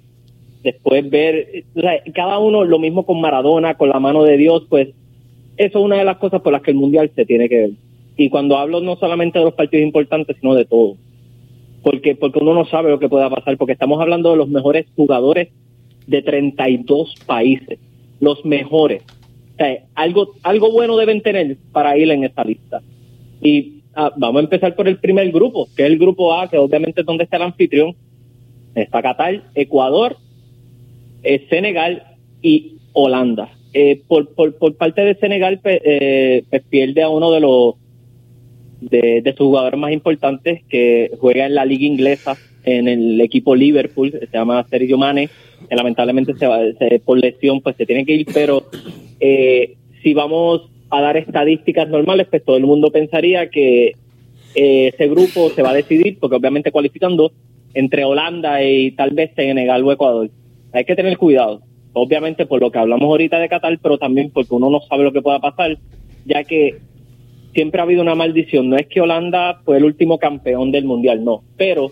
[0.65, 1.65] Después ver,
[2.13, 4.89] cada uno lo mismo con Maradona, con la mano de Dios, pues
[5.57, 7.71] eso es una de las cosas por las que el Mundial se tiene que ver.
[8.17, 10.97] Y cuando hablo no solamente de los partidos importantes, sino de todo.
[11.85, 14.87] Porque, porque uno no sabe lo que pueda pasar, porque estamos hablando de los mejores
[14.97, 15.51] jugadores
[16.07, 17.79] de 32 países,
[18.21, 19.03] los mejores.
[19.95, 22.83] algo, algo bueno deben tener para ir en esta lista.
[23.41, 26.59] Y ah, vamos a empezar por el primer grupo, que es el grupo A, que
[26.59, 27.95] obviamente es donde está el anfitrión.
[28.75, 30.17] Está Qatar, Ecuador,
[31.23, 32.03] eh, Senegal
[32.43, 33.51] y Holanda.
[33.73, 37.75] Eh, por, por, por parte de Senegal, eh, pues pierde a uno de los
[38.81, 43.55] de, de sus jugadores más importantes que juega en la liga inglesa en el equipo
[43.55, 45.29] Liverpool, se llama Sergio Mane,
[45.69, 48.65] que lamentablemente se va, se- por lesión pues se tiene que ir, pero
[49.21, 53.93] eh, si vamos a dar estadísticas normales, pues todo el mundo pensaría que
[54.55, 57.33] eh, ese grupo se va a decidir, porque obviamente cualifican dos,
[57.75, 60.31] entre Holanda y tal vez Senegal o Ecuador.
[60.73, 64.55] Hay que tener cuidado, obviamente por lo que hablamos ahorita de Qatar, pero también porque
[64.55, 65.77] uno no sabe lo que pueda pasar,
[66.25, 66.77] ya que
[67.53, 68.69] siempre ha habido una maldición.
[68.71, 71.43] No es que Holanda fue el último campeón del mundial, no.
[71.57, 71.91] Pero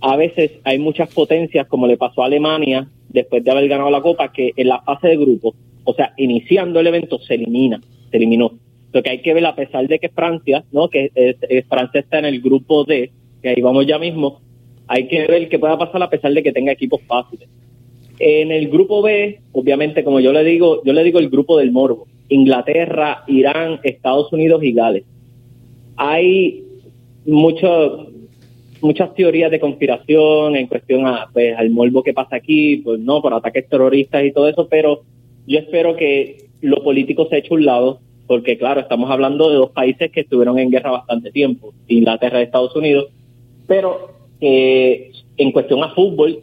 [0.00, 4.00] a veces hay muchas potencias, como le pasó a Alemania después de haber ganado la
[4.00, 8.16] Copa, que en la fase de grupo, o sea, iniciando el evento, se elimina, se
[8.16, 8.52] eliminó.
[8.92, 10.88] Lo que hay que ver, a pesar de que Francia, ¿no?
[10.88, 13.10] Que es- Francia está en el grupo D,
[13.42, 14.40] que ahí vamos ya mismo,
[14.88, 17.48] hay que ver qué pueda pasar a pesar de que tenga equipos fáciles.
[18.18, 21.70] En el grupo B, obviamente, como yo le digo, yo le digo el grupo del
[21.70, 22.06] morbo.
[22.28, 25.04] Inglaterra, Irán, Estados Unidos y Gales.
[25.96, 26.64] Hay
[27.24, 28.08] mucho,
[28.82, 33.20] muchas teorías de conspiración en cuestión a, pues, al morbo que pasa aquí, pues no,
[33.22, 35.02] por ataques terroristas y todo eso, pero
[35.46, 39.70] yo espero que lo político se eche un lado, porque claro, estamos hablando de dos
[39.70, 43.08] países que estuvieron en guerra bastante tiempo, Inglaterra y Estados Unidos,
[43.66, 46.40] pero eh, en cuestión a fútbol,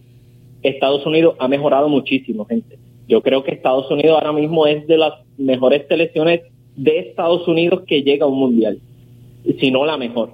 [0.64, 2.78] Estados Unidos ha mejorado muchísimo, gente.
[3.08, 6.42] Yo creo que Estados Unidos ahora mismo es de las mejores selecciones
[6.76, 8.80] de Estados Unidos que llega a un mundial,
[9.60, 10.32] si no la mejor.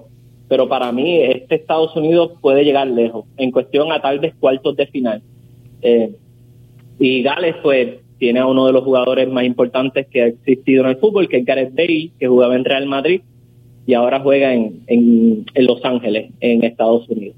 [0.48, 4.76] Pero para mí, este Estados Unidos puede llegar lejos, en cuestión a tal vez cuartos
[4.76, 5.22] de final.
[5.82, 6.14] Eh,
[6.98, 10.90] y Gales, pues, tiene a uno de los jugadores más importantes que ha existido en
[10.90, 13.20] el fútbol, que es Gareth Bale, que jugaba en Real Madrid
[13.86, 17.36] y ahora juega en, en, en Los Ángeles, en Estados Unidos.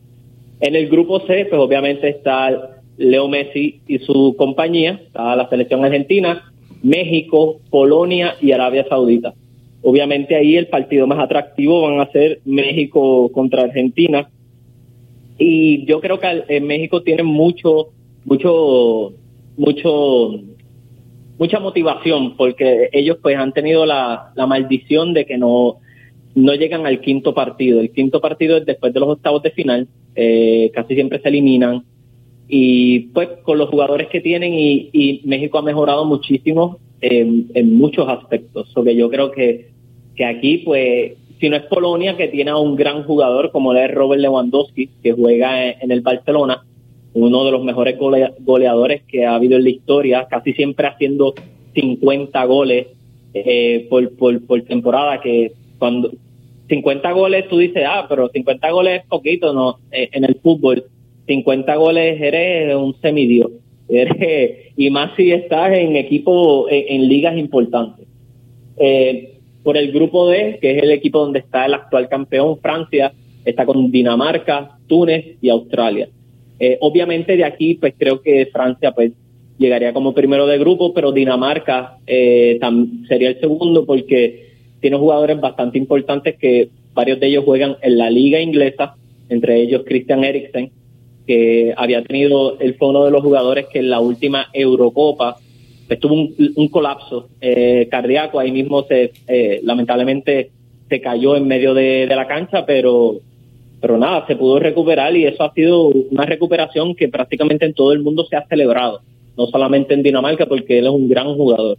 [0.61, 5.85] En el grupo C, pues obviamente está Leo Messi y su compañía, está la selección
[5.85, 9.35] argentina, México, Polonia y Arabia Saudita.
[9.89, 14.29] Obviamente ahí el partido más atractivo van a ser México contra Argentina.
[15.39, 17.91] Y yo creo que en México tiene mucho,
[18.25, 19.13] mucho,
[19.57, 20.41] mucho,
[21.39, 25.77] mucha motivación porque ellos pues han tenido la, la maldición de que no,
[26.35, 27.81] no llegan al quinto partido.
[27.81, 31.85] El quinto partido es después de los octavos de final, eh, casi siempre se eliminan.
[32.49, 38.09] Y pues con los jugadores que tienen y, México ha mejorado muchísimo en, en muchos
[38.09, 38.69] aspectos.
[38.73, 39.76] Sobre yo creo que,
[40.17, 43.91] que aquí pues si no es Polonia que tiene a un gran jugador como es
[43.93, 46.65] Robert Lewandowski que juega en, el Barcelona,
[47.13, 51.35] uno de los mejores golea, goleadores que ha habido en la historia, casi siempre haciendo
[51.75, 52.87] 50 goles
[53.35, 56.11] eh, por, por, por temporada que cuando
[56.69, 60.85] 50 goles tú dices, ah, pero 50 goles es poquito, no, eh, en el fútbol
[61.27, 63.51] 50 goles eres un semidio.
[63.89, 68.05] Eres, y más si estás en equipo, en, en ligas importantes.
[68.79, 69.36] Eh,
[69.67, 73.13] por el grupo D, que es el equipo donde está el actual campeón, Francia,
[73.45, 76.09] está con Dinamarca, Túnez y Australia.
[76.61, 79.11] Eh, obviamente de aquí, pues creo que Francia pues
[79.59, 82.61] llegaría como primero de grupo, pero Dinamarca eh,
[83.09, 84.51] sería el segundo porque
[84.81, 88.95] tiene jugadores bastante importantes que varios de ellos juegan en la liga inglesa,
[89.29, 90.71] entre ellos Christian Eriksen,
[91.27, 95.39] que había tenido, él fue de los jugadores que en la última Eurocopa
[95.87, 100.51] pues, tuvo un, colapso eh, cardíaco, ahí mismo se eh, lamentablemente
[100.89, 103.17] se cayó en medio de, la cancha, pero
[103.81, 107.93] pero nada, se pudo recuperar y eso ha sido una recuperación que prácticamente en todo
[107.93, 109.01] el mundo se ha celebrado,
[109.37, 111.77] no solamente en Dinamarca, porque él es un gran jugador.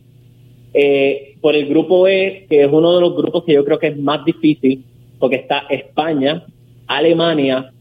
[0.74, 3.88] Eh, por el grupo E, que es uno de los grupos que yo creo que
[3.88, 4.84] es más difícil,
[5.20, 6.46] porque está España,
[6.86, 7.72] Alemania,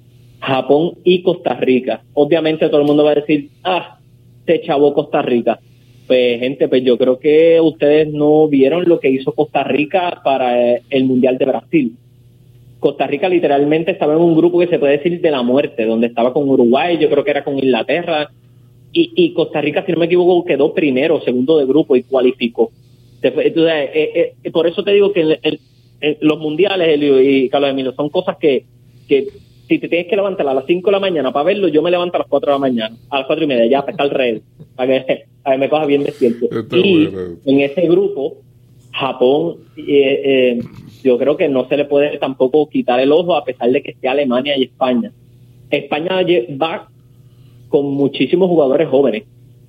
[0.41, 2.03] Japón y Costa Rica.
[2.15, 3.99] Obviamente todo el mundo va a decir, ah,
[4.47, 5.61] se chavó Costa Rica.
[6.07, 10.77] Pues gente, pues yo creo que ustedes no vieron lo que hizo Costa Rica para
[10.77, 11.97] el Mundial de Brasil.
[12.79, 16.07] Costa Rica literalmente estaba en un grupo que se puede decir de la muerte, donde
[16.07, 18.31] estaba con Uruguay, yo creo que era con Inglaterra,
[18.93, 22.71] y, y Costa Rica, si no me equivoco, quedó primero, segundo de grupo y cualificó.
[23.21, 25.61] Entonces, eh, eh, por eso te digo que el,
[26.21, 28.65] los mundiales, y Carlos Emilio, son cosas que,
[29.09, 29.27] que
[29.69, 31.91] si te tienes que levantar a las 5 de la mañana para verlo, yo me
[31.91, 34.07] levanto a las 4 de la mañana, a las 4 y media, ya, para estar
[34.07, 34.43] alrededor,
[34.75, 36.47] para que, para que me coja bien despierto.
[36.51, 37.37] Está y bueno.
[37.45, 38.37] en ese grupo,
[38.93, 39.83] Japón, eh,
[40.59, 40.59] eh,
[41.03, 43.93] yo creo que no se le puede tampoco quitar el ojo a pesar de que
[43.93, 45.13] esté Alemania y España.
[45.71, 46.23] España
[46.61, 46.89] va
[47.69, 49.25] con muchísimos jugadores jóvenes,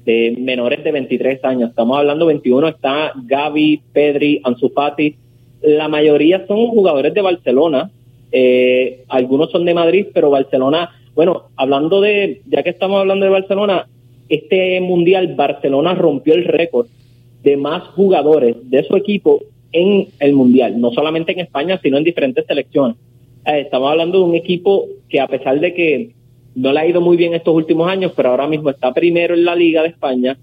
[0.05, 1.69] de menores de 23 años.
[1.71, 5.15] Estamos hablando 21, está Gaby, Pedri, Ansu Fati.
[5.61, 7.91] La mayoría son jugadores de Barcelona,
[8.31, 13.31] eh, algunos son de Madrid, pero Barcelona, bueno, hablando de, ya que estamos hablando de
[13.31, 13.87] Barcelona,
[14.29, 16.87] este mundial Barcelona rompió el récord
[17.43, 22.03] de más jugadores de su equipo en el mundial, no solamente en España, sino en
[22.03, 22.97] diferentes selecciones.
[23.45, 26.11] Eh, estamos hablando de un equipo que a pesar de que
[26.55, 29.45] no le ha ido muy bien estos últimos años, pero ahora mismo está primero en
[29.45, 30.37] la Liga de España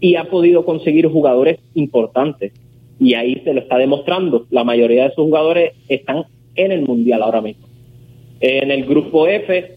[0.00, 2.52] y ha podido conseguir jugadores importantes.
[2.98, 4.46] Y ahí se lo está demostrando.
[4.50, 6.24] La mayoría de sus jugadores están
[6.64, 7.66] en el Mundial ahora mismo.
[8.40, 9.76] En el grupo F,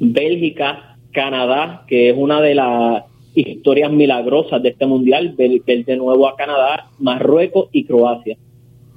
[0.00, 3.04] Bélgica, Canadá, que es una de las
[3.34, 8.36] historias milagrosas de este Mundial, de nuevo a Canadá, Marruecos y Croacia.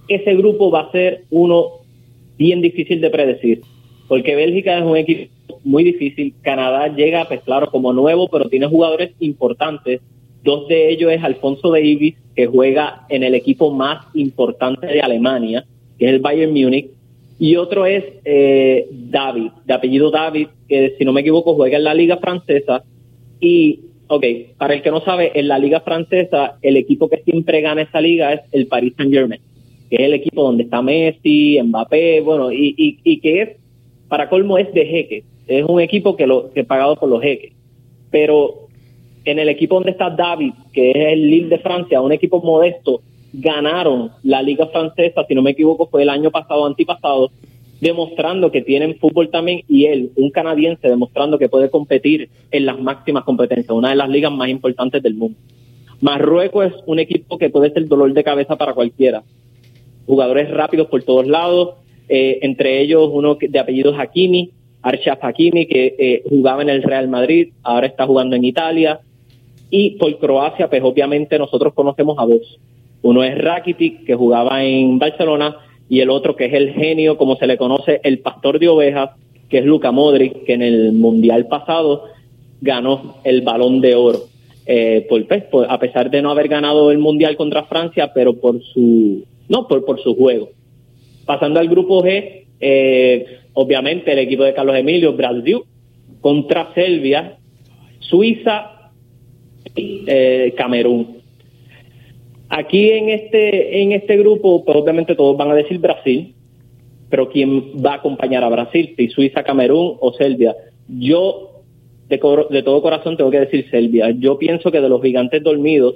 [0.07, 1.82] Ese grupo va a ser uno
[2.38, 3.61] bien difícil de predecir,
[4.07, 5.32] porque Bélgica es un equipo
[5.63, 10.01] muy difícil, Canadá llega, pues claro, como nuevo, pero tiene jugadores importantes,
[10.43, 15.65] dos de ellos es Alfonso Davis, que juega en el equipo más importante de Alemania,
[15.99, 16.89] que es el Bayern Múnich,
[17.42, 21.84] y otro es eh, David, de apellido David, que si no me equivoco juega en
[21.84, 22.84] la liga francesa.
[23.39, 24.24] Y, ok,
[24.60, 28.00] para el que no sabe, en la liga francesa el equipo que siempre gana esa
[28.00, 29.42] liga es el Paris Saint Germain,
[29.89, 33.50] que es el equipo donde está Messi, Mbappé, bueno, y, y, y que es,
[34.08, 37.24] para colmo es de jeque, es un equipo que, lo, que es pagado por los
[37.24, 37.54] jeques.
[38.12, 38.68] Pero
[39.26, 43.02] en el equipo donde está David, que es el Lille de Francia, un equipo modesto,
[43.34, 47.32] ganaron la liga francesa, si no me equivoco, fue el año pasado, antipasado,
[47.80, 52.80] demostrando que tienen fútbol también y él, un canadiense, demostrando que puede competir en las
[52.80, 55.38] máximas competencias, una de las ligas más importantes del mundo.
[56.00, 59.24] Marruecos es un equipo que puede ser dolor de cabeza para cualquiera.
[60.06, 61.76] Jugadores rápidos por todos lados,
[62.10, 64.52] eh, entre ellos uno de apellido Hakimi,
[64.82, 69.00] Arshaf Hakimi, que eh, jugaba en el Real Madrid, ahora está jugando en Italia.
[69.70, 72.60] Y por Croacia, pues obviamente nosotros conocemos a dos.
[73.04, 75.58] Uno es Rakitic, que jugaba en Barcelona,
[75.89, 79.12] y el otro que es el genio, como se le conoce, el pastor de ovejas,
[79.49, 82.06] que es Luka Modric, que en el Mundial pasado
[82.62, 84.20] ganó el balón de oro.
[84.66, 88.62] Eh, pues, por, a pesar de no haber ganado el Mundial contra Francia, pero por
[88.64, 90.49] su, no, por, por su juego.
[91.26, 95.62] Pasando al grupo G, eh, obviamente el equipo de Carlos Emilio, Brasil,
[96.22, 97.38] contra Serbia,
[97.99, 98.91] Suiza
[99.76, 101.20] y eh, Camerún.
[102.54, 106.36] Aquí en este, en este grupo, pues obviamente todos van a decir Brasil,
[107.10, 108.93] pero ¿quién va a acompañar a Brasil?
[108.97, 110.54] Si Suiza, Camerún o Serbia.
[110.89, 111.62] Yo,
[112.10, 114.12] de, de todo corazón, tengo que decir Serbia.
[114.20, 115.95] Yo pienso que de los gigantes dormidos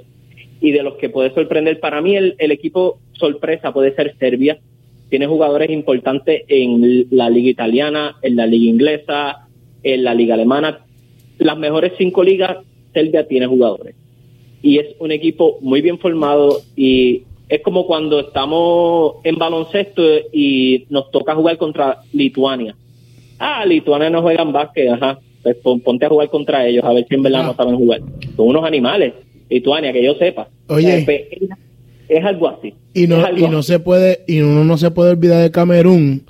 [0.61, 4.57] y de los que puede sorprender, para mí el, el equipo sorpresa puede ser Serbia.
[5.09, 9.49] Tiene jugadores importantes en la liga italiana, en la liga inglesa,
[9.83, 10.85] en la liga alemana.
[11.37, 12.59] Las mejores cinco ligas,
[12.93, 13.93] Serbia tiene jugadores
[14.65, 20.01] y es un equipo muy bien formado y es como cuando estamos en baloncesto
[20.33, 22.75] y nos toca jugar contra Lituania.
[23.37, 25.19] Ah, Lituania no juegan básquet, ajá.
[25.43, 27.55] Pues ponte a jugar contra ellos a ver si en verdad no ah.
[27.55, 28.01] saben jugar.
[28.35, 29.13] Son unos animales,
[29.51, 30.47] Lituania, que yo sepa.
[30.67, 31.21] Oye, pues,
[32.09, 32.73] es, algo así.
[32.95, 36.23] Y no, y no se puede y uno no se puede olvidar de Camerún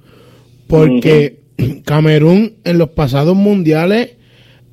[0.67, 1.37] porque
[1.85, 4.17] Camerún en los pasados mundiales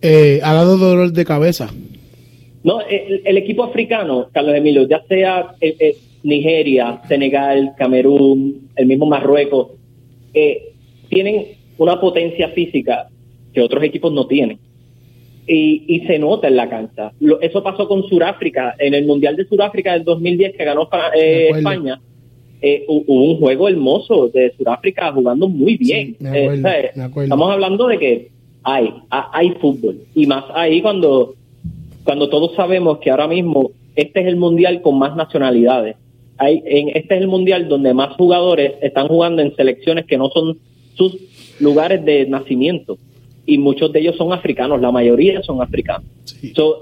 [0.00, 1.70] eh, ha dado dolor de cabeza.
[2.64, 9.06] No, el, equipo africano, Carlos Emilio, ya sea eh, eh, Nigeria, Senegal, Camerún, el mismo
[9.06, 9.72] Marruecos,
[10.32, 10.72] eh,
[11.08, 13.08] tienen una potencia física
[13.52, 14.58] que otros equipos no tienen.
[15.44, 17.12] Y, se nota en la cancha.
[17.40, 18.76] eso pasó con Sudáfrica.
[18.78, 22.00] En el Mundial de Sudáfrica del 2010 que ganó España,
[22.86, 26.16] hubo un juego hermoso de Sudáfrica jugando muy bien.
[26.20, 28.28] estamos hablando de que
[28.62, 29.98] hay, hay fútbol.
[30.14, 31.34] Y más ahí cuando
[32.04, 35.96] cuando todos sabemos que ahora mismo este es el mundial con más nacionalidades.
[36.38, 40.30] Hay, en, este es el mundial donde más jugadores están jugando en selecciones que no
[40.30, 40.58] son
[40.94, 41.16] sus
[41.60, 42.98] lugares de nacimiento
[43.46, 46.04] y muchos de ellos son africanos, la mayoría son africanos.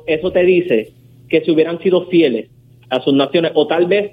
[0.07, 0.93] eso te dice
[1.29, 2.49] que si hubieran sido fieles
[2.89, 4.13] a sus naciones o tal vez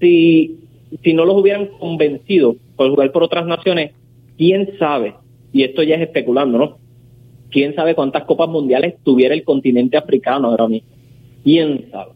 [0.00, 0.58] si,
[1.02, 3.92] si no los hubieran convencido por jugar por otras naciones,
[4.36, 5.14] quién sabe,
[5.52, 6.78] y esto ya es especulando, ¿no?
[7.54, 10.88] Quién sabe cuántas copas mundiales tuviera el continente africano ahora mismo.
[11.44, 12.10] Quién sabe.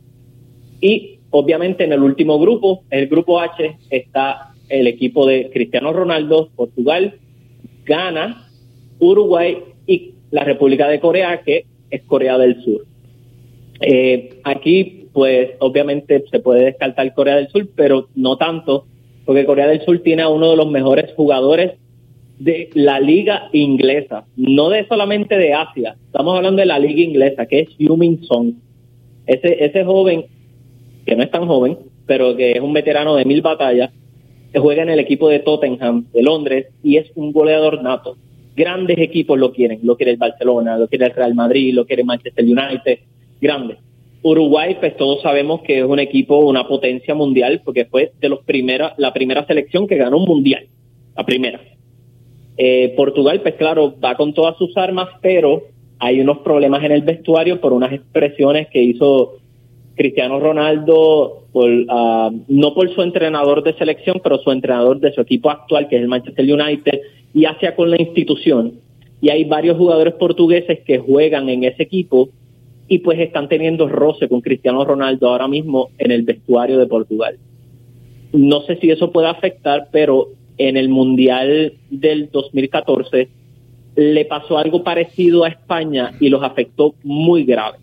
[0.81, 6.51] Y obviamente en el último grupo, el grupo H, está el equipo de Cristiano Ronaldo,
[6.57, 7.15] Portugal,
[7.85, 8.49] Ghana,
[8.99, 12.85] Uruguay y la República de Corea, que es Corea del Sur.
[13.81, 18.87] Eh, aquí, pues obviamente se puede descartar Corea del Sur, pero no tanto,
[19.25, 21.75] porque Corea del Sur tiene a uno de los mejores jugadores
[22.39, 27.47] de la liga inglesa, no de solamente de Asia, estamos hablando de la liga inglesa,
[27.47, 28.55] que es Yumin Song.
[29.27, 30.25] Ese, ese joven,
[31.05, 33.91] que no es tan joven, pero que es un veterano de mil batallas,
[34.53, 38.17] que juega en el equipo de Tottenham de Londres y es un goleador nato.
[38.57, 42.05] Grandes equipos lo quieren, lo quiere el Barcelona, lo quiere el Real Madrid, lo quiere
[42.05, 42.99] Manchester United.
[43.41, 43.77] grande.
[44.23, 48.41] Uruguay, pues todos sabemos que es un equipo, una potencia mundial, porque fue de los
[48.45, 50.67] primera, la primera selección que ganó un mundial,
[51.17, 51.61] la primera.
[52.61, 55.63] Eh, Portugal, pues claro, va con todas sus armas, pero
[56.01, 59.37] hay unos problemas en el vestuario por unas expresiones que hizo
[59.95, 65.21] Cristiano Ronaldo, por, ah, no por su entrenador de selección, pero su entrenador de su
[65.21, 67.01] equipo actual, que es el Manchester United,
[67.33, 68.75] y hacia con la institución.
[69.21, 72.29] Y hay varios jugadores portugueses que juegan en ese equipo
[72.89, 77.37] y pues están teniendo roce con Cristiano Ronaldo ahora mismo en el vestuario de Portugal.
[78.33, 80.29] No sé si eso puede afectar, pero
[80.59, 83.29] en el Mundial del 2014
[83.97, 87.79] le pasó algo parecido a España y los afectó muy grave.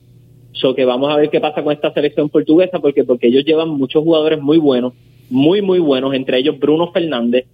[0.54, 3.70] So que vamos a ver qué pasa con esta selección portuguesa, porque, porque ellos llevan
[3.70, 4.94] muchos jugadores muy buenos,
[5.30, 7.46] muy, muy buenos, entre ellos Bruno Fernández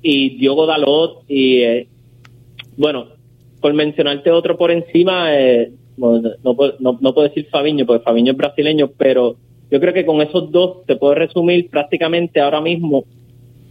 [0.00, 1.24] y Diogo Dalot.
[1.28, 1.88] Y eh,
[2.78, 3.08] bueno,
[3.60, 8.38] por mencionarte otro por encima, eh, no, no, no, puedo decir Fabiño, porque Fabiño es
[8.38, 9.36] brasileño, pero
[9.70, 13.04] yo creo que con esos dos te puedo resumir prácticamente ahora mismo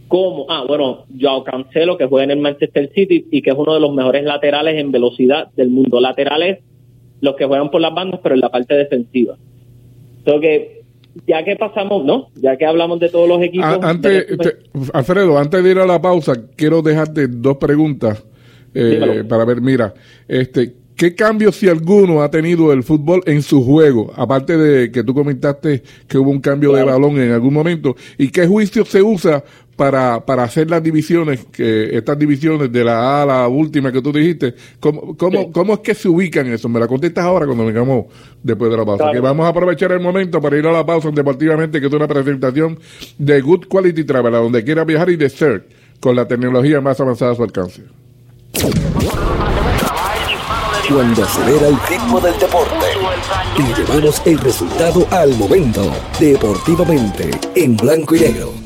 [0.08, 3.74] como, ah, bueno, Joao Cancelo, que juega en el Manchester City y que es uno
[3.74, 6.00] de los mejores laterales en velocidad del mundo.
[6.00, 6.60] Laterales,
[7.20, 9.36] los que juegan por las bandas, pero en la parte defensiva.
[10.18, 10.76] Entonces, que
[11.26, 12.28] ya que pasamos, ¿no?
[12.34, 13.66] Ya que hablamos de todos los equipos.
[13.66, 14.26] Ah, antes,
[14.92, 18.24] Alfredo, antes de ir a la pausa, quiero dejarte dos preguntas
[18.74, 19.94] eh, para ver, mira,
[20.28, 24.14] este, ¿Qué cambios, si alguno, ha tenido el fútbol en su juego?
[24.16, 27.94] Aparte de que tú comentaste que hubo un cambio de balón en algún momento.
[28.16, 29.44] ¿Y qué juicio se usa
[29.76, 34.02] para, para hacer las divisiones, que estas divisiones de la A a la última que
[34.02, 34.54] tú dijiste?
[34.80, 36.68] ¿Cómo, cómo, cómo es que se ubican eso?
[36.68, 38.06] Me la contestas ahora cuando vengamos
[38.42, 39.12] después de la pausa.
[39.12, 42.08] Que vamos a aprovechar el momento para ir a la pausa deportivamente, que es una
[42.08, 42.78] presentación
[43.18, 45.64] de Good Quality Travel, a donde quiera viajar y de CERT,
[46.00, 47.82] con la tecnología más avanzada a su alcance
[50.88, 52.86] cuando acelera el ritmo del deporte
[53.58, 58.65] y llevamos el resultado al momento, deportivamente, en blanco y negro.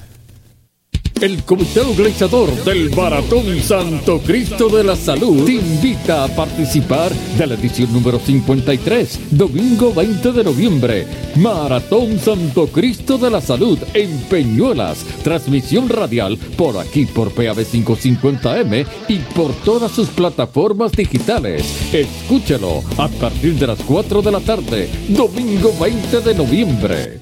[1.21, 7.45] El Comité Organizador del Maratón Santo Cristo de la Salud te invita a participar de
[7.45, 11.07] la edición número 53, domingo 20 de noviembre.
[11.35, 15.05] Maratón Santo Cristo de la Salud en Peñuelas.
[15.23, 21.93] Transmisión radial por aquí por PAB 550M y por todas sus plataformas digitales.
[21.93, 27.20] Escúchelo a partir de las 4 de la tarde, domingo 20 de noviembre.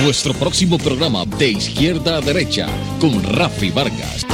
[0.00, 2.66] Nuestro próximo programa de izquierda a derecha
[2.98, 4.26] con Rafi Vargas.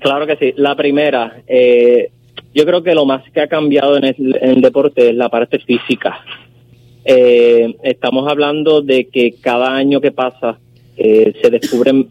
[0.00, 0.54] Claro que sí.
[0.56, 2.12] La primera, eh,
[2.54, 4.04] yo creo que lo más que ha cambiado en
[4.40, 6.20] el deporte es la parte física
[7.04, 10.58] eh, estamos hablando de que cada año que pasa
[10.96, 12.06] eh, se descubre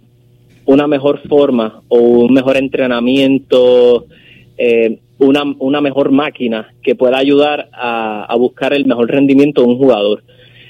[0.65, 4.05] una mejor forma o un mejor entrenamiento,
[4.57, 9.77] eh, una, una mejor máquina que pueda ayudar a, buscar el mejor rendimiento de un
[9.77, 10.23] jugador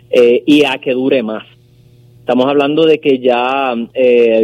[0.09, 1.45] eh, y a que dure más.
[2.19, 3.73] Estamos hablando de que ya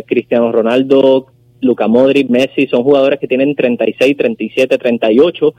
[0.08, 1.28] Cristiano Ronaldo,
[1.62, 5.54] Luca Modric, Messi son jugadores que tienen 36, 37, 38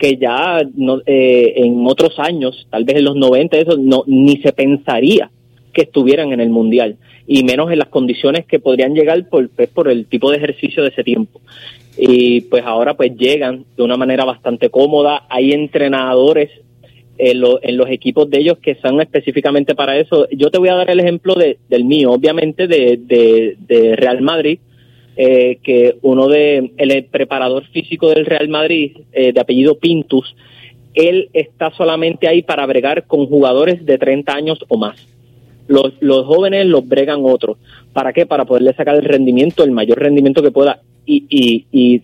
[0.00, 4.38] que ya no, eh, en otros años, tal vez en los 90, eso no, ni
[4.38, 5.30] se pensaría
[5.74, 6.96] que estuvieran en el Mundial,
[7.26, 10.82] y menos en las condiciones que podrían llegar por, pues, por el tipo de ejercicio
[10.82, 11.40] de ese tiempo.
[11.98, 16.50] Y pues ahora pues llegan de una manera bastante cómoda, hay entrenadores
[17.18, 20.26] en, en los equipos de ellos que son específicamente para eso.
[20.30, 24.60] Yo te voy a dar el ejemplo de, del mío, obviamente de, de Real Madrid,
[25.16, 30.34] eh, que uno de el preparador físico del Real Madrid, eh, de apellido Pintus,
[30.94, 35.06] él está solamente ahí para bregar con jugadores de 30 años o más.
[35.68, 37.58] Los, los jóvenes los bregan otros.
[37.92, 38.26] ¿Para qué?
[38.26, 40.80] Para poderle sacar el rendimiento, el mayor rendimiento que pueda.
[41.06, 42.02] Y, y, y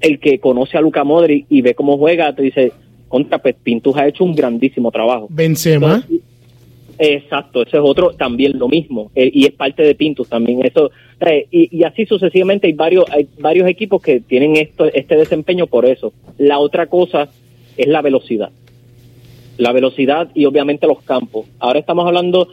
[0.00, 2.72] el que conoce a Luca Modric y ve cómo juega, te dice,
[3.08, 5.28] contra, pues Pintus ha hecho un grandísimo trabajo.
[5.30, 6.04] Benzema.
[6.98, 10.90] Exacto, ese es otro también lo mismo eh, y es parte de Pintus también eso
[11.20, 15.66] eh, y, y, así sucesivamente hay varios hay varios equipos que tienen esto este desempeño
[15.66, 16.12] por eso.
[16.38, 17.28] La otra cosa
[17.76, 18.50] es la velocidad,
[19.58, 21.46] la velocidad y obviamente los campos.
[21.58, 22.48] Ahora estamos hablando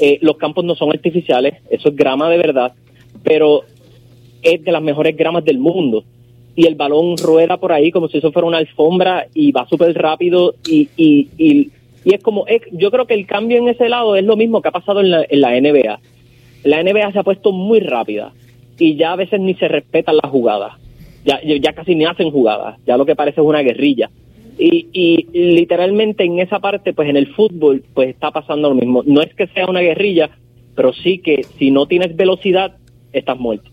[0.00, 2.72] eh, los campos no son artificiales, eso es grama de verdad,
[3.22, 3.62] pero
[4.42, 6.04] es de las mejores gramas del mundo
[6.54, 9.94] y el balón rueda por ahí como si eso fuera una alfombra y va súper
[9.94, 11.70] rápido y, y, y,
[12.06, 14.68] y, es como, yo creo que el cambio en ese lado es lo mismo que
[14.68, 15.98] ha pasado en la, en la NBA.
[16.62, 18.32] La NBA se ha puesto muy rápida
[18.78, 20.74] y ya a veces ni se respetan las jugadas,
[21.24, 24.08] ya, ya casi ni hacen jugadas, ya lo que parece es una guerrilla.
[24.56, 29.02] Y, y literalmente en esa parte, pues en el fútbol, pues está pasando lo mismo.
[29.04, 30.30] No es que sea una guerrilla,
[30.76, 32.76] pero sí que si no tienes velocidad,
[33.12, 33.68] estás muerto.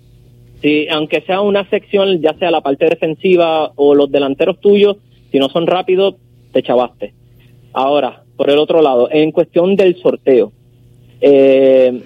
[0.60, 4.98] Si, aunque sea una sección, ya sea la parte defensiva o los delanteros tuyos,
[5.32, 6.16] si no son rápidos,
[6.52, 7.14] te chavaste.
[7.74, 10.52] Ahora, por el otro lado, en cuestión del sorteo,
[11.22, 12.02] eh,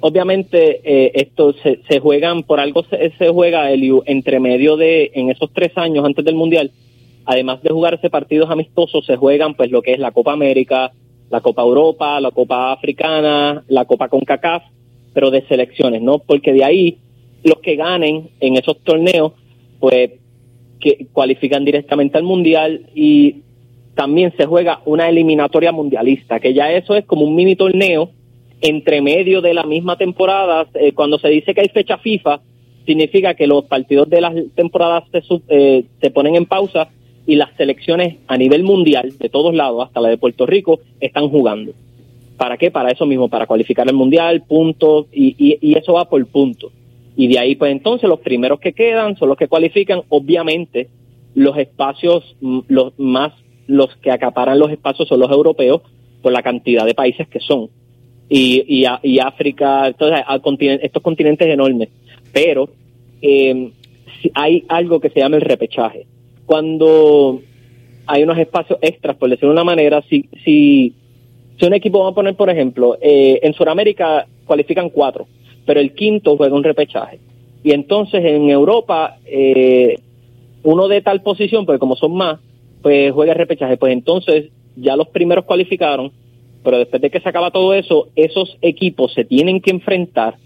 [0.00, 5.10] obviamente eh, esto se, se, juegan, por algo se, se juega el entre medio de,
[5.14, 6.70] en esos tres años antes del Mundial,
[7.24, 10.92] además de jugarse partidos amistosos, se juegan pues lo que es la Copa América,
[11.30, 14.62] la Copa Europa, la Copa Africana, la Copa CONCACAF,
[15.12, 16.20] pero de selecciones, ¿no?
[16.20, 16.98] Porque de ahí
[17.44, 19.32] los que ganen en esos torneos,
[19.78, 20.12] pues
[20.80, 23.42] que cualifican directamente al Mundial y
[23.98, 28.10] también se juega una eliminatoria mundialista, que ya eso es como un mini torneo
[28.60, 30.68] entre medio de la misma temporada.
[30.74, 32.40] Eh, cuando se dice que hay fecha FIFA,
[32.86, 36.90] significa que los partidos de las temporadas se, eh, se ponen en pausa
[37.26, 41.28] y las selecciones a nivel mundial, de todos lados, hasta la de Puerto Rico, están
[41.28, 41.72] jugando.
[42.36, 42.70] ¿Para qué?
[42.70, 46.70] Para eso mismo, para cualificar el mundial, puntos, y, y, y eso va por puntos.
[47.16, 50.02] Y de ahí, pues entonces, los primeros que quedan son los que cualifican.
[50.08, 50.86] Obviamente,
[51.34, 52.36] los espacios,
[52.68, 53.32] los más,
[53.68, 55.82] los que acaparan los espacios son los europeos
[56.20, 57.70] por la cantidad de países que son.
[58.28, 61.88] Y, y, y África, entonces, continente, estos continentes enormes.
[62.32, 62.68] Pero
[63.22, 63.70] eh,
[64.34, 66.06] hay algo que se llama el repechaje.
[66.44, 67.40] Cuando
[68.06, 70.92] hay unos espacios extras, por decirlo de una manera, si, si,
[71.56, 75.28] si un equipo, vamos a poner, por ejemplo, eh, en Sudamérica cualifican cuatro
[75.68, 77.20] pero el quinto juega un repechaje.
[77.62, 79.98] Y entonces en Europa, eh,
[80.62, 82.40] uno de tal posición, porque como son más,
[82.82, 83.76] pues juega el repechaje.
[83.76, 86.12] Pues entonces ya los primeros cualificaron,
[86.62, 90.36] pero después de que se acaba todo eso, esos equipos se tienen que enfrentar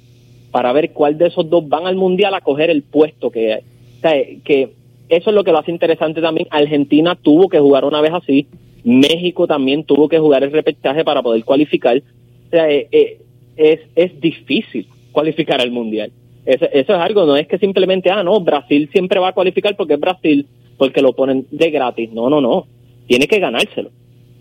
[0.50, 3.60] para ver cuál de esos dos van al mundial a coger el puesto que hay.
[3.98, 4.12] O sea,
[4.44, 4.70] que
[5.08, 6.48] eso es lo que lo hace interesante también.
[6.50, 8.46] Argentina tuvo que jugar una vez así,
[8.84, 11.98] México también tuvo que jugar el repechaje para poder cualificar.
[11.98, 13.18] O sea, eh, eh,
[13.56, 16.10] es, es difícil cualificar al mundial.
[16.44, 19.76] Eso, eso, es algo, no es que simplemente, ah, no, Brasil siempre va a cualificar
[19.76, 20.46] porque es Brasil,
[20.82, 22.10] porque lo ponen de gratis.
[22.12, 22.66] No, no, no.
[23.06, 23.90] Tiene que ganárselo.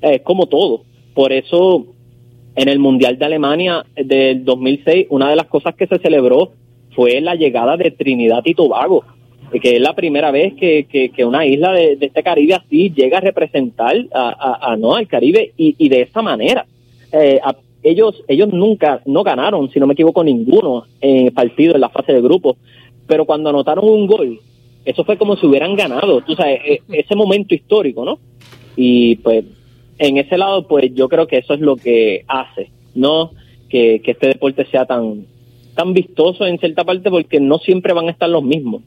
[0.01, 0.81] Es como todo.
[1.13, 1.85] Por eso,
[2.55, 6.53] en el Mundial de Alemania del 2006, una de las cosas que se celebró
[6.95, 9.03] fue la llegada de Trinidad y Tobago,
[9.61, 13.19] que es la primera vez que, que, una isla de, de, este Caribe así llega
[13.19, 16.65] a representar a, no al Caribe y, y de esa manera.
[17.11, 17.39] Eh,
[17.83, 21.89] ellos ellos nunca no ganaron, si no me equivoco, ninguno en el partido en la
[21.89, 22.57] fase de grupo,
[23.05, 24.39] pero cuando anotaron un gol,
[24.85, 28.19] eso fue como si hubieran ganado, tú sabes, e, ese momento histórico, ¿no?
[28.75, 29.45] Y pues
[29.97, 33.31] en ese lado, pues yo creo que eso es lo que hace, ¿no?
[33.69, 35.25] Que, que este deporte sea tan
[35.75, 38.81] tan vistoso en cierta parte porque no siempre van a estar los mismos.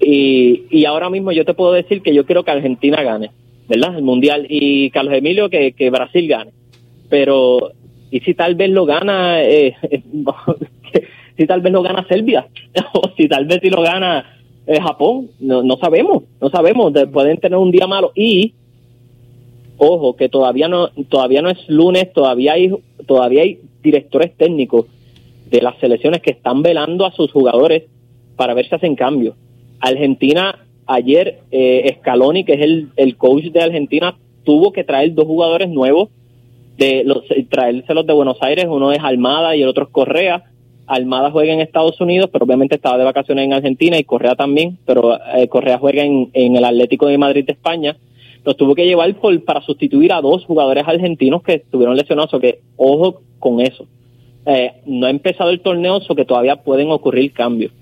[0.00, 3.30] Y, y ahora mismo yo te puedo decir que yo quiero que Argentina gane,
[3.68, 3.96] ¿verdad?
[3.96, 6.52] El Mundial y Carlos Emilio que, que Brasil gane.
[7.10, 7.72] Pero
[8.12, 9.74] y si tal vez lo gana, eh,
[11.36, 12.46] si tal vez lo gana Serbia,
[12.92, 17.38] o si tal vez si lo gana eh, Japón, no, no sabemos, no sabemos, pueden
[17.38, 18.54] tener un día malo y
[19.76, 22.72] ojo que todavía no todavía no es lunes, todavía hay
[23.06, 24.86] todavía hay directores técnicos
[25.50, 27.84] de las selecciones que están velando a sus jugadores
[28.36, 29.34] para ver si hacen cambios.
[29.80, 35.26] Argentina ayer eh, Scaloni, que es el, el coach de Argentina, tuvo que traer dos
[35.26, 36.10] jugadores nuevos
[36.76, 40.44] de los, traérselos de Buenos Aires, uno es Almada y el otro es Correa.
[40.86, 44.78] Almada juega en Estados Unidos, pero obviamente estaba de vacaciones en Argentina y Correa también,
[44.84, 47.96] pero eh, Correa juega en, el Atlético de Madrid de España.
[48.44, 52.32] Los tuvo que llevar por, para sustituir a dos jugadores argentinos que estuvieron lesionados,
[52.76, 53.86] ojo con eso.
[54.44, 57.72] Eh, no ha empezado el torneo, o que todavía pueden ocurrir cambios.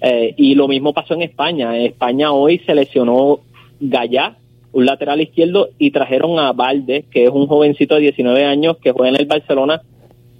[0.00, 1.76] Eh, y lo mismo pasó en España.
[1.76, 3.40] En España hoy se lesionó
[3.80, 4.36] Gallá,
[4.72, 8.92] un lateral izquierdo, y trajeron a Valde, que es un jovencito de 19 años que
[8.92, 9.82] juega en el Barcelona.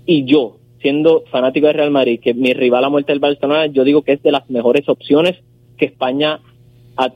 [0.06, 3.84] Y yo, siendo fanático de Real Madrid, que mi rival a muerte del Barcelona, yo
[3.84, 5.36] digo que es de las mejores opciones
[5.76, 6.40] que España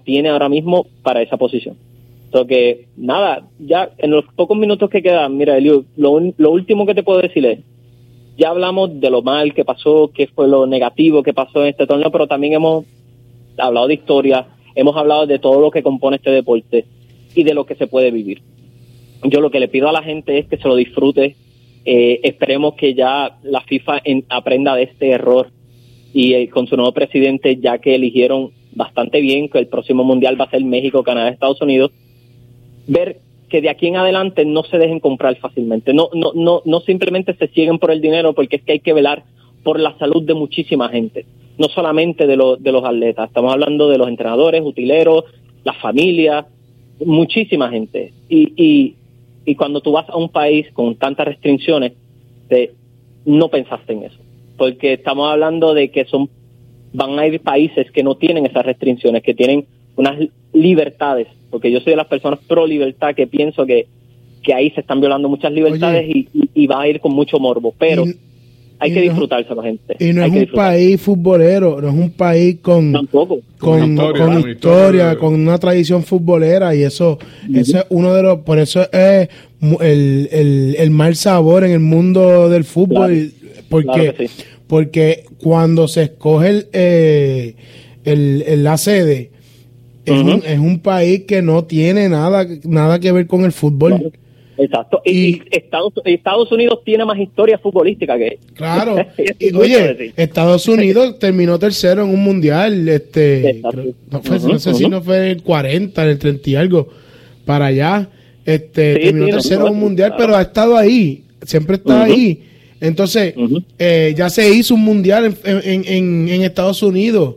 [0.05, 1.77] tiene ahora mismo para esa posición.
[2.27, 6.87] Entonces, que nada, ya en los pocos minutos que quedan, mira, Elio, lo, lo último
[6.87, 7.59] que te puedo decir es,
[8.39, 11.87] ya hablamos de lo mal que pasó, qué fue lo negativo que pasó en este
[11.87, 12.87] torneo, pero también hemos
[13.59, 16.87] hablado de historia, hemos hablado de todo lo que compone este deporte
[17.35, 18.43] y de lo que se puede vivir.
[19.25, 21.37] Yo lo que le pido a la gente es que se lo disfrute.
[21.85, 25.49] Eh, esperemos que ya la FIFA aprenda de este error
[26.15, 30.41] y eh, con su nuevo presidente, ya que eligieron bastante bien que el próximo mundial
[30.41, 31.91] va a ser México, Canadá, Estados Unidos,
[32.87, 33.19] ver
[33.49, 37.35] que de aquí en adelante no se dejen comprar fácilmente, no, no, no, no simplemente
[37.35, 39.25] se siguen por el dinero, porque es que hay que velar
[39.63, 41.27] por la salud de muchísima gente,
[41.59, 45.25] no solamente de, de los atletas, estamos hablando de los entrenadores, utileros,
[45.65, 46.47] las familias,
[47.05, 48.13] muchísima gente.
[48.29, 48.97] Y, y,
[49.45, 51.93] y cuando tú vas a un país con tantas restricciones,
[52.49, 52.73] te,
[53.25, 54.19] no pensaste en eso,
[54.57, 56.29] porque estamos hablando de que son
[56.93, 59.65] van a ir países que no tienen esas restricciones, que tienen
[59.97, 63.87] unas libertades, porque yo soy de las personas pro libertad que pienso que,
[64.43, 68.05] que ahí se están violando muchas libertades y, va a ir con mucho morbo, pero
[68.83, 69.97] hay que disfrutarse la gente.
[70.01, 72.93] Y no es un país futbolero, no es un país con,
[73.59, 77.19] con, historia, con, una tradición futbolera y eso,
[77.55, 79.29] es uno de los, por eso es
[79.81, 83.33] el, el, el mal sabor en el mundo del fútbol,
[83.69, 84.29] porque,
[84.67, 87.55] porque cuando se escoge el, eh,
[88.05, 89.31] el, la sede,
[90.05, 94.13] es, un, es un país que no tiene nada, nada que ver con el fútbol.
[94.59, 95.01] Exacto.
[95.05, 98.97] Y, Estados, Estados Unidos tiene más historia futbolística que Claro.
[99.55, 102.89] oye, Estados Unidos terminó tercero en un mundial.
[102.89, 103.63] este
[104.11, 106.89] No, sé si no fue el 40, el 30 y algo,
[107.45, 108.09] para allá.
[108.45, 111.25] Este, terminó tercero en un mundial, pero ha estado ahí.
[111.43, 112.45] Siempre está ahí.
[112.81, 113.35] Entonces,
[113.79, 117.37] eh, ya se hizo un mundial en, en, en Estados Unidos.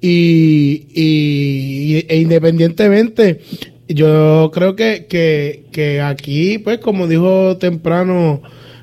[0.00, 3.40] Y, y, e independientemente,
[3.88, 8.40] yo creo que, que, aquí, pues, como dijo temprano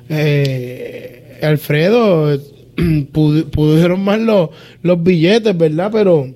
[0.08, 2.38] eh, Alfredo,
[3.12, 4.50] pudieron más los,
[4.82, 5.90] los billetes, ¿verdad?
[5.92, 6.28] Pero,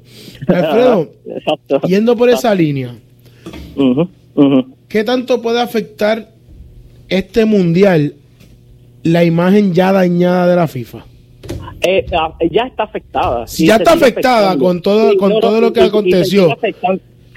[0.49, 1.11] Alfredo,
[1.87, 2.95] yendo por esa línea,
[4.89, 6.31] ¿qué tanto puede afectar
[7.09, 8.15] este mundial
[9.03, 11.05] la imagen ya dañada de la FIFA?
[11.83, 13.45] Eh, ah, ya está afectada.
[13.47, 16.57] ya está afectada con todo, con todo lo que aconteció.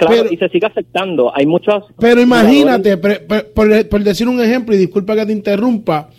[0.08, 1.32] Claro, y se sigue afectando.
[1.36, 1.86] Hay muchos.
[2.00, 6.10] Pero imagínate, por, decir un ejemplo, y disculpa que te interrumpa,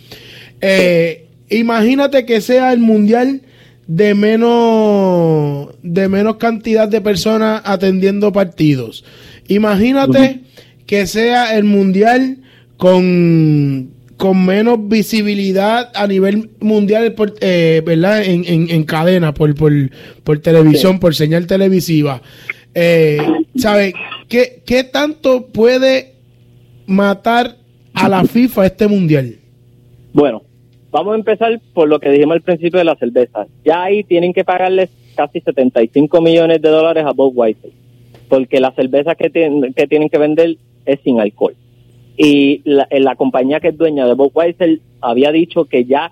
[0.59, 3.41] eh, imagínate que sea el mundial
[3.87, 9.03] de menos de menos cantidad de personas atendiendo partidos.
[9.47, 10.41] Imagínate
[10.85, 12.37] que sea el mundial
[12.77, 18.23] con con menos visibilidad a nivel mundial, eh, ¿verdad?
[18.23, 22.21] En, en, cadena, por, por, televisión, por señal televisiva.
[22.73, 23.17] Eh,
[23.55, 23.93] ¿Sabe
[24.29, 26.13] ¿Qué, qué tanto puede
[26.85, 27.55] matar
[27.93, 29.35] a la FIFA este mundial?
[30.13, 30.41] Bueno,
[30.89, 33.45] vamos a empezar por lo que dijimos al principio de la cerveza.
[33.65, 37.71] Ya ahí tienen que pagarles casi 75 millones de dólares a Bob White,
[38.29, 39.29] porque la cerveza que,
[39.75, 41.55] que tienen que vender es sin alcohol
[42.17, 46.11] y la, la compañía que es dueña de Budweiser había dicho que ya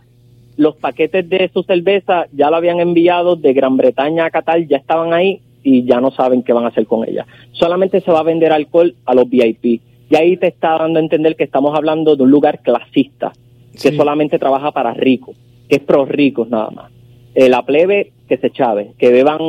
[0.57, 4.77] los paquetes de su cerveza ya lo habían enviado de Gran Bretaña a Qatar, ya
[4.77, 7.25] estaban ahí y ya no saben qué van a hacer con ella.
[7.51, 9.81] Solamente se va a vender alcohol a los VIP.
[10.11, 13.31] Y ahí te está dando a entender que estamos hablando de un lugar clasista,
[13.71, 15.35] que solamente trabaja para ricos,
[15.67, 16.91] que es pro ricos nada más.
[17.35, 19.39] Eh, la plebe que se chave, que beban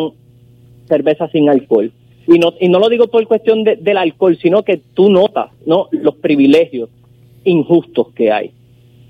[0.87, 1.93] cerveza sin alcohol.
[2.27, 5.89] Y no, y no lo digo por cuestión del alcohol, sino que tú notas ¿no?
[5.91, 6.91] los privilegios
[7.45, 8.53] injustos que hay.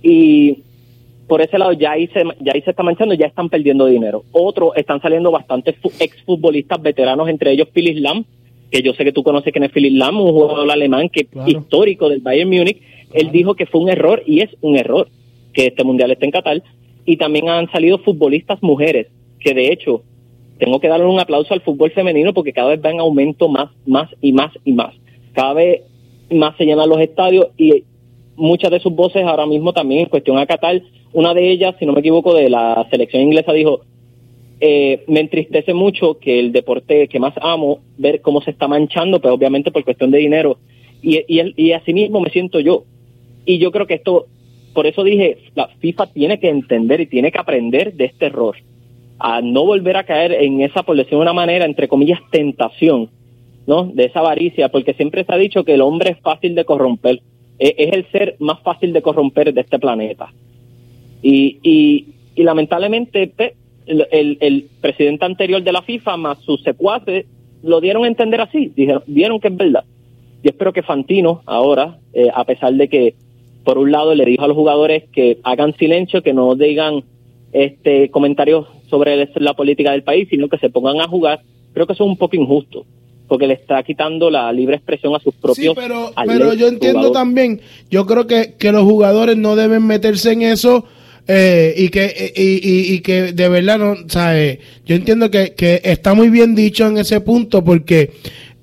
[0.03, 0.63] Y
[1.31, 4.25] por ese lado ya ahí, se, ya ahí se está manchando, ya están perdiendo dinero.
[4.33, 8.25] Otros están saliendo bastantes exfutbolistas veteranos, entre ellos Philip Lam,
[8.69, 12.09] que yo sé que tú conoces quién es Philip Lam, un jugador alemán que histórico
[12.09, 12.83] del Bayern Múnich.
[13.13, 15.07] Él dijo que fue un error y es un error
[15.53, 16.63] que este mundial esté en Qatar.
[17.07, 19.07] Y también han salido futbolistas mujeres,
[19.39, 20.03] que de hecho
[20.59, 23.71] tengo que darle un aplauso al fútbol femenino porque cada vez va en aumento más,
[23.87, 24.97] más y más y más.
[25.33, 25.83] Cada vez
[26.29, 27.85] más se llenan los estadios y
[28.35, 30.83] muchas de sus voces ahora mismo también en cuestión a Qatar,
[31.13, 33.81] una de ellas, si no me equivoco, de la selección inglesa dijo,
[34.61, 39.21] eh, me entristece mucho que el deporte que más amo, ver cómo se está manchando,
[39.21, 40.59] pero pues obviamente por cuestión de dinero.
[41.03, 42.85] Y, y, y así mismo me siento yo.
[43.47, 44.27] Y yo creo que esto,
[44.75, 48.57] por eso dije, la FIFA tiene que entender y tiene que aprender de este error
[49.19, 53.11] a no volver a caer en esa, por decirlo de una manera, entre comillas, tentación,
[53.67, 53.85] ¿no?
[53.85, 57.21] De esa avaricia, porque siempre se ha dicho que el hombre es fácil de corromper,
[57.59, 60.33] e- es el ser más fácil de corromper de este planeta.
[61.23, 63.33] Y, y, y lamentablemente
[63.87, 67.27] el, el- el presidente anterior de la FIFA más sus secuaces
[67.63, 69.85] lo dieron a entender así, dijeron, vieron que es verdad.
[70.43, 73.15] Y espero que Fantino ahora, eh, a pesar de que
[73.65, 77.05] por un lado le dijo a los jugadores que hagan silencio, que no digan
[77.53, 81.41] este comentarios sobre la política del país, sino que se pongan a jugar,
[81.75, 82.87] creo que eso es un poco injusto,
[83.29, 86.69] porque le está quitando la libre expresión a sus Sí, propios pero, atletas, pero yo
[86.69, 87.13] entiendo jugadores.
[87.13, 87.61] también,
[87.91, 90.87] yo creo que, que los jugadores no deben meterse en eso
[91.27, 94.59] eh, y que y, y- y que de verdad no, ¿sabes?
[94.87, 98.11] Yo entiendo que, que está muy bien dicho en ese punto porque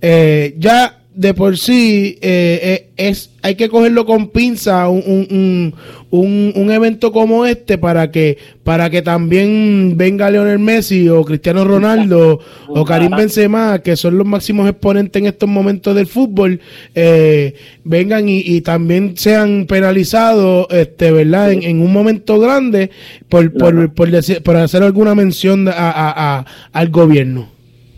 [0.01, 5.28] eh, ya de por sí eh, eh, es hay que cogerlo con pinza un, un,
[5.32, 5.74] un,
[6.11, 11.65] un- un evento como este para que para que también venga Leonel Messi o Cristiano
[11.65, 16.59] Ronaldo o Karim Benzema que son los máximos exponentes en estos momentos del fútbol
[16.93, 22.91] eh, vengan y, y también sean penalizados este verdad en, en un momento grande
[23.28, 27.49] por por, por, decir- por hacer alguna mención a, a- a- al gobierno.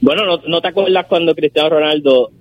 [0.01, 2.31] Bueno, ¿no, no te acuerdas cuando Cristiano Ronaldo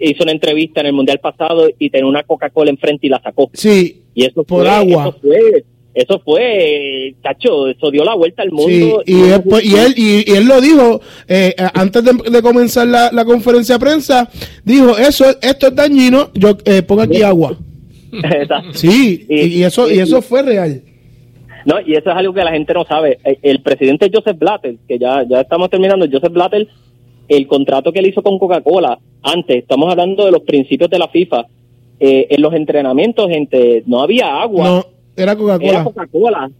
[0.00, 3.50] hizo una entrevista en el Mundial pasado y tenía una Coca-Cola enfrente y la sacó?
[3.52, 5.02] sí Y eso por fue, agua.
[5.08, 9.02] Eso fue, eso fue, chacho, eso dio la vuelta al Sí, mundo.
[9.04, 12.42] y, él, pues, y él y, y él lo dijo eh, eh, antes de, de
[12.42, 14.28] comenzar la, la conferencia de prensa
[14.64, 17.56] dijo eso esto es dañino yo eh, pongo aquí agua
[18.12, 18.72] Exacto.
[18.74, 20.82] sí y, y eso y eso fue real
[21.66, 23.18] No, y eso es algo que la gente no sabe.
[23.22, 26.66] El, el presidente Joseph Blatter, que ya, ya estamos terminando, Joseph Blatter,
[27.36, 31.08] el contrato que él hizo con Coca-Cola, antes, estamos hablando de los principios de la
[31.08, 31.46] FIFA,
[32.00, 34.64] eh, en los entrenamientos, gente, no había agua.
[34.68, 34.84] no
[35.16, 36.50] era Era Coca-Cola Coca-Cola.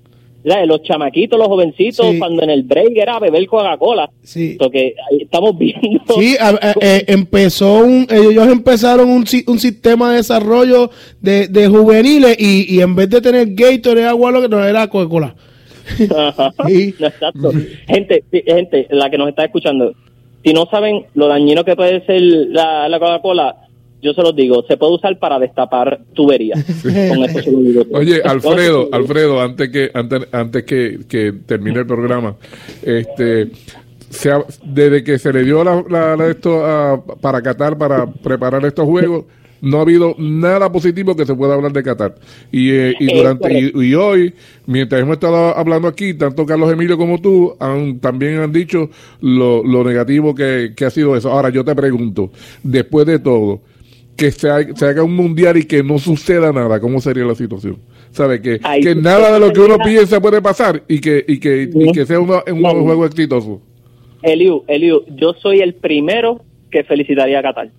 [0.42, 2.18] O sea, Los chamaquitos, los jovencitos, Sí.
[2.18, 4.10] cuando en el break era beber Coca-Cola.
[4.22, 4.56] Sí.
[4.58, 6.02] Porque ahí estamos viendo.
[6.18, 10.90] Sí, a- a- eh, empezó un, ellos empezaron un, un sistema de desarrollo
[11.20, 14.86] de, de juveniles y, y en vez de tener Gatorade agua lo que no era
[14.88, 15.34] Coca-Cola.
[16.66, 16.94] Sí.
[16.98, 17.50] Exacto.
[17.86, 19.92] Gente, gente, la que nos está escuchando,
[20.44, 23.56] si no saben lo dañino que puede ser la, la Coca-Cola,
[24.02, 26.64] yo se los digo, se puede usar para destapar tuberías.
[26.82, 27.50] Con eso.
[27.92, 32.36] Oye, Alfredo, Alfredo, antes que antes, antes que, que termine el programa,
[32.82, 33.50] este
[34.08, 38.06] se ha- desde que se le dio la, la- la- esto a- para Qatar para
[38.06, 39.24] preparar estos juegos
[39.62, 42.14] no ha habido nada positivo que se pueda hablar de Qatar
[42.50, 44.34] y, eh, y durante y, hoy
[44.66, 48.90] mientras hemos estado hablando aquí tanto Carlos Emilio como tú han, también han dicho
[49.20, 52.30] lo, lo negativo que, que ha sido eso ahora yo te pregunto
[52.62, 53.60] después de todo
[54.16, 57.34] que se, ha- se haga un mundial y que no suceda nada, ¿cómo sería la
[57.34, 57.78] situación?
[58.10, 58.42] ¿Sabe?
[58.42, 61.38] Que, Ay, que sí, nada de lo que uno piensa puede pasar y que, y
[61.40, 63.62] que, y que sea uno- un juego exitoso.
[64.22, 67.70] Eliu, Eliu, yo soy el primero que felicitaría a Qatar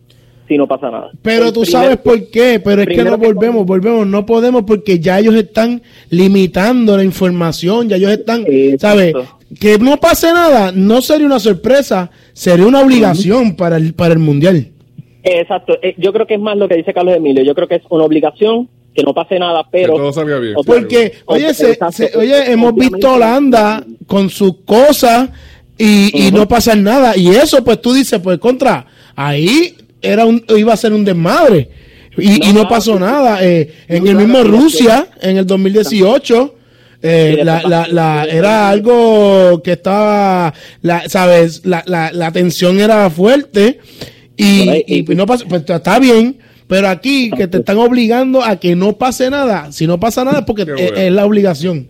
[0.47, 1.11] si no pasa nada.
[1.21, 4.99] Pero El tú sabes por qué, pero es que no volvemos, volvemos, no podemos porque
[4.99, 8.79] ya ellos están limitando la información, ya ellos están, Exacto.
[8.79, 9.15] ¿sabes?
[9.59, 14.19] Que no pase nada, no sería una sorpresa, sería una obligación para el para el
[14.19, 14.67] mundial.
[15.23, 17.75] Exacto, eh, yo creo que es más lo que dice Carlos Emilio, yo creo que
[17.75, 19.93] es una obligación que no pase nada, pero...
[19.93, 20.55] que todo salga bien.
[20.65, 21.93] Porque, oye, se- Exacto.
[21.95, 25.29] se- oye, hemos visto Holanda con sus cosas
[25.77, 27.15] y, y no pasa nada.
[27.15, 28.85] Y eso, pues tú dices, pues contra,
[29.15, 31.69] ahí era un, iba a ser un desmadre.
[32.17, 33.39] Y y no, pasó nada.
[33.41, 36.55] Eh, en el mismo Rusia, en el 2018,
[37.03, 41.65] eh, la, era algo que estaba, la, ¿sabes?
[41.65, 43.79] La, la, la tensión era fuerte
[44.35, 46.37] y, Por ahí, y y- no pasó, pues está bien.
[46.67, 49.71] Pero aquí que te están obligando a que no pase nada.
[49.73, 51.87] Si no pasa nada es porque es, es la obligación.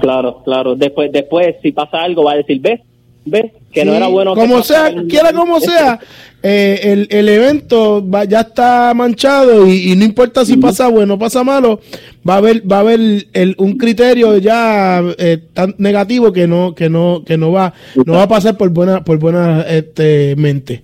[0.00, 0.74] Claro, claro.
[0.74, 2.80] Después, después, si pasa algo, va a decir, ves,
[3.24, 4.34] ves, que no era bueno.
[4.34, 5.98] Como sea, quiera como sea,
[6.42, 11.14] eh, el, el evento va- ya está manchado y, y no importa si pasa bueno
[11.14, 11.80] o pasa malo,
[12.28, 13.00] va a haber, va a haber
[13.32, 17.74] el- un criterio ya eh, tan negativo que no, que no, que no va,
[18.06, 20.82] no va a pasar por buena, por buena este, mente.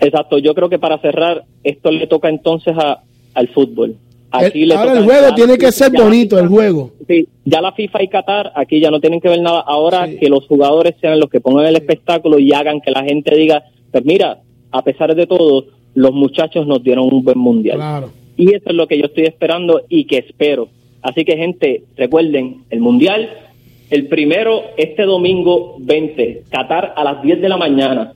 [0.00, 3.02] Exacto, yo creo que para cerrar, esto le toca entonces a,
[3.34, 3.96] al fútbol.
[4.36, 6.90] Aquí El- le ahora toca el juego tiene que ser ya bonito, FIFA- el juego.
[7.06, 9.62] Sí, ya la FIFA y Qatar aquí ya no tienen que ver nada.
[9.66, 10.16] Ahora Sí.
[10.18, 13.62] que los jugadores sean los que pongan el espectáculo y hagan que la gente diga,
[13.92, 14.40] pues mira,
[14.72, 17.76] a pesar de todo, los muchachos nos dieron un buen mundial.
[17.76, 18.10] Claro.
[18.36, 20.68] Y eso es lo que yo estoy esperando y que espero.
[21.02, 23.28] Así que, gente, recuerden, el Mundial,
[23.90, 28.14] el primero este domingo 20, Qatar a las 10 de la mañana.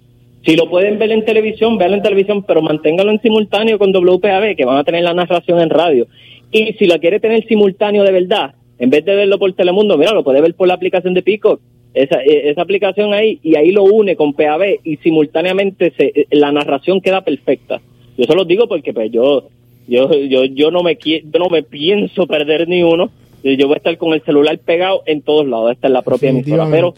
[0.48, 4.56] Si lo pueden ver en televisión, véanlo en televisión, pero manténgalo en simultáneo con WPAB,
[4.56, 6.06] que van a tener la narración en radio.
[6.50, 10.14] Y si la quiere tener simultáneo de verdad, en vez de verlo por Telemundo, mira,
[10.14, 11.60] lo puede ver por la aplicación de Pico.
[11.92, 16.26] esa, eh, esa aplicación ahí y ahí lo une con PAB y simultáneamente se, eh,
[16.30, 17.82] la narración queda perfecta.
[18.16, 19.50] Yo se los digo porque pues yo
[19.86, 23.10] yo yo yo no me yo no me pienso perder ni uno.
[23.44, 26.30] Yo voy a estar con el celular pegado en todos lados, esta es la propia
[26.30, 26.94] emisora, pero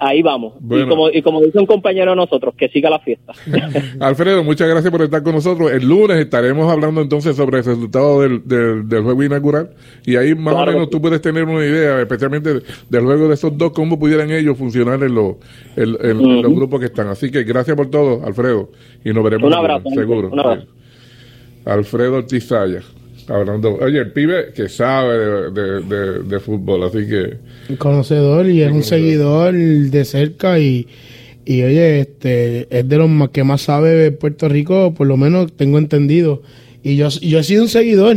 [0.00, 0.54] ahí vamos.
[0.60, 0.84] Bueno.
[0.84, 3.32] Y como y como dice un compañero de nosotros, que siga la fiesta.
[4.00, 5.70] Alfredo, muchas gracias por estar con nosotros.
[5.70, 9.70] El lunes estaremos hablando entonces sobre el resultado del, del, del juego inaugural
[10.04, 13.28] y ahí más Claro o menos que tú puedes tener una idea, especialmente del juego
[13.28, 15.34] de esos dos, cómo pudieran ellos funcionar en, los
[15.76, 17.08] en- en- en los grupos que están.
[17.08, 18.70] Así que gracias por todo, Alfredo,
[19.04, 20.28] y nos veremos Un abrazo, lunes, seguro.
[20.32, 20.66] un abrazo.
[21.64, 22.84] Alfredo Ortiz Sayas,
[23.28, 28.62] hablando, oye, el pibe que sabe de, de- de- de fútbol, así que conocedor y
[28.62, 30.86] es un seguidor de cerca y,
[31.44, 35.16] y oye, este es de los más que más sabe de Puerto Rico, por lo
[35.16, 36.42] menos tengo entendido.
[36.82, 38.16] Y yo, yo he sido un seguidor,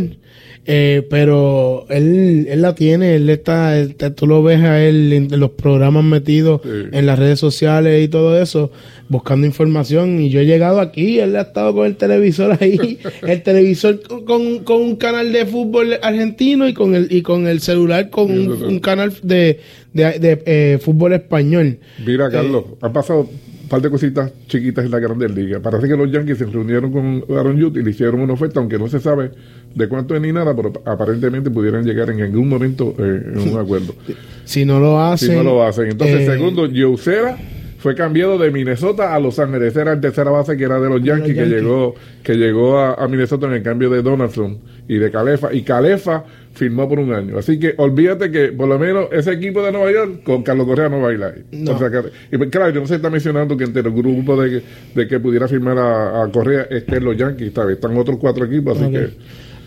[0.66, 5.40] eh, pero él, él la tiene, él está, él- tú lo ves a él en
[5.40, 6.62] los programas metidos
[6.92, 8.72] en las redes sociales y todo eso,
[9.10, 10.20] buscando información.
[10.22, 14.60] Y yo he llegado aquí, él ha estado con el televisor ahí, el televisor con,
[14.64, 18.64] con- un canal de fútbol argentino y con el, y con el celular con un,
[18.64, 19.60] un canal de,
[19.94, 21.78] de, de, eh, fútbol español.
[22.06, 23.30] Mira, Carlos, han pasado
[23.64, 25.62] un par de cositas chiquitas en la Grandes Ligas.
[25.62, 28.78] Parece que los Yankees se reunieron con Aaron Judge y le hicieron una oferta, aunque
[28.78, 29.32] no se sabe
[29.74, 33.58] de cuánto es ni nada, pero aparentemente pudieran llegar en algún momento eh, en un
[33.60, 33.96] acuerdo.
[34.44, 35.30] Si no lo hacen.
[35.30, 35.90] si no lo hacen.
[35.90, 37.38] Entonces, eh, segundo, Yosera
[37.84, 39.74] fue cambiado de Minnesota a Los Ángeles.
[39.74, 41.62] Ese era el tercera base que era de los Yankees, que Yankees.
[41.62, 44.58] llegó que llegó a, a Minnesota en el cambio de Donaldson
[44.88, 45.54] y de Calefa.
[45.54, 46.24] Y Calefa
[46.54, 47.38] firmó por un año.
[47.38, 50.88] Así que olvídate que por lo menos ese equipo de Nueva York con Carlos Correa
[50.88, 51.44] no baila ahí.
[51.52, 51.74] No.
[51.74, 54.50] O sea que- y pues, claro, no se está mencionando que entre el grupo de,
[54.50, 54.64] que-
[55.02, 57.52] de que pudiera firmar a, a Correa estén los Yankees.
[57.54, 57.76] ¿sabes?
[57.76, 59.10] Están otros cuatro equipos, así que...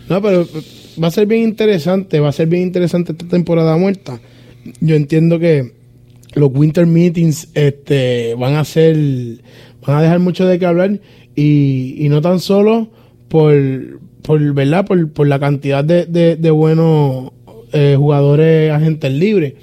[0.09, 0.47] No, pero
[1.03, 4.19] va a ser bien interesante, va a ser bien interesante esta temporada muerta.
[4.79, 5.76] Yo entiendo que
[6.33, 8.95] los winter meetings este, van a ser,
[9.85, 10.99] van a dejar mucho de qué hablar
[11.35, 12.89] y, y no tan solo
[13.27, 17.31] por, por verdad, por, por la cantidad de, de, de buenos
[17.73, 19.53] eh, jugadores agentes libres,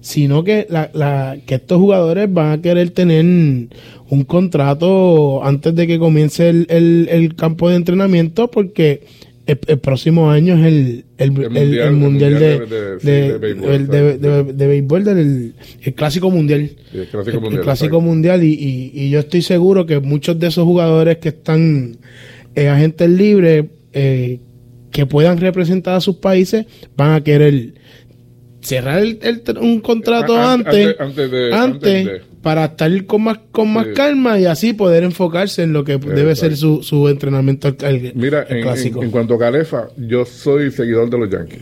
[0.00, 5.86] sino que la, la, que estos jugadores van a querer tener un contrato antes de
[5.86, 9.04] que comience el, el, el campo de entrenamiento porque
[9.46, 13.38] el, el próximo año es el, el, mundial, mundial de, de- de- sí, de- de
[13.38, 16.70] béisbol, el de- de- de béisbol del el clásico mundial.
[16.90, 18.00] Sí, el Clásico Mundial, clásico
[18.42, 21.96] y, y- y yo estoy seguro que muchos de esos jugadores que están
[22.54, 24.40] eh, agentes libres eh,
[24.90, 26.66] que puedan representar a sus países
[26.96, 27.74] van a querer
[28.60, 33.38] cerrar el- el- un contrato antes- antes de- antes antes de- para estar con más
[33.50, 33.92] con más Sí.
[33.94, 38.12] calma y así poder enfocarse en lo que debe ser su, su entrenamiento al, al-
[38.14, 39.00] Mira, al en, clásico.
[39.00, 41.58] en- en cuanto a Calefa, yo soy seguidor de los Yankees.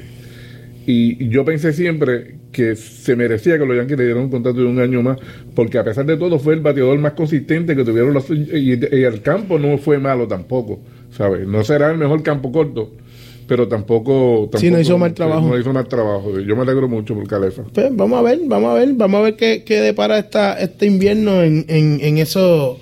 [0.86, 4.66] Y yo pensé siempre que se merecía que los Yankees le dieran un contrato de
[4.66, 5.16] un año más,
[5.54, 8.28] porque a pesar de todo fue el bateador más consistente que tuvieron los...
[8.28, 10.82] Y, y el campo no fue malo tampoco,
[11.16, 11.48] ¿sabes?
[11.48, 12.92] No será el mejor campo corto,
[13.46, 14.48] pero tampoco...
[14.54, 15.46] Sí, no tampoco- hizo mal trabajo.
[15.48, 16.38] No hizo mal trabajo.
[16.40, 17.62] Yo me alegro mucho por Calefa.
[17.72, 20.86] Pues, vamos a ver, vamos a ver, vamos a ver qué, qué depara esta, este
[20.86, 22.78] invierno en, en, en esos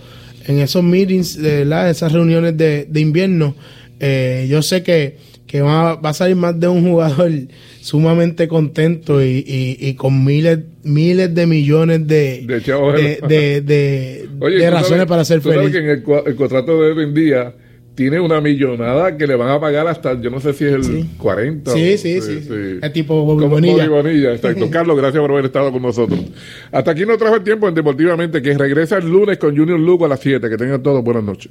[0.46, 3.54] en esos meetings, de esas reuniones de, de invierno.
[4.00, 7.30] Eh, yo sé que, que va, va a salir más de un jugador
[7.80, 14.28] sumamente contento y, y, y con miles miles de millones de, De de, de, de-
[14.40, 15.72] Oye, de ¿tú razones sabes- para ser sabes feliz.
[15.72, 17.54] que en el, el contrato de hoy en día
[17.94, 21.06] tiene una millonada que le van a pagar hasta, yo no sé si es el
[21.18, 21.72] 40.
[21.72, 22.78] Sí, o- sí, sí.
[22.80, 23.86] Es tipo Bobby Como Bonilla.
[23.88, 24.68] Bobby Bonilla, exacto.
[24.70, 26.18] Carlos, gracias por haber estado con nosotros.
[26.70, 30.06] Hasta aquí nos trajo el tiempo en Deportivamente, que regresa el lunes con Junior Lugo
[30.06, 30.48] a las 7.
[30.48, 31.50] Que tengan todos buenas noches.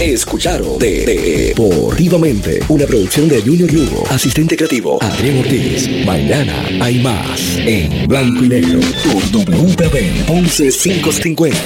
[0.00, 5.88] Escucharon de Deportivamente, una producción de Junior Lugo, asistente creativo Adrián Ortiz.
[6.04, 11.56] Mañana hay más en blanco y negro por WPB 11550.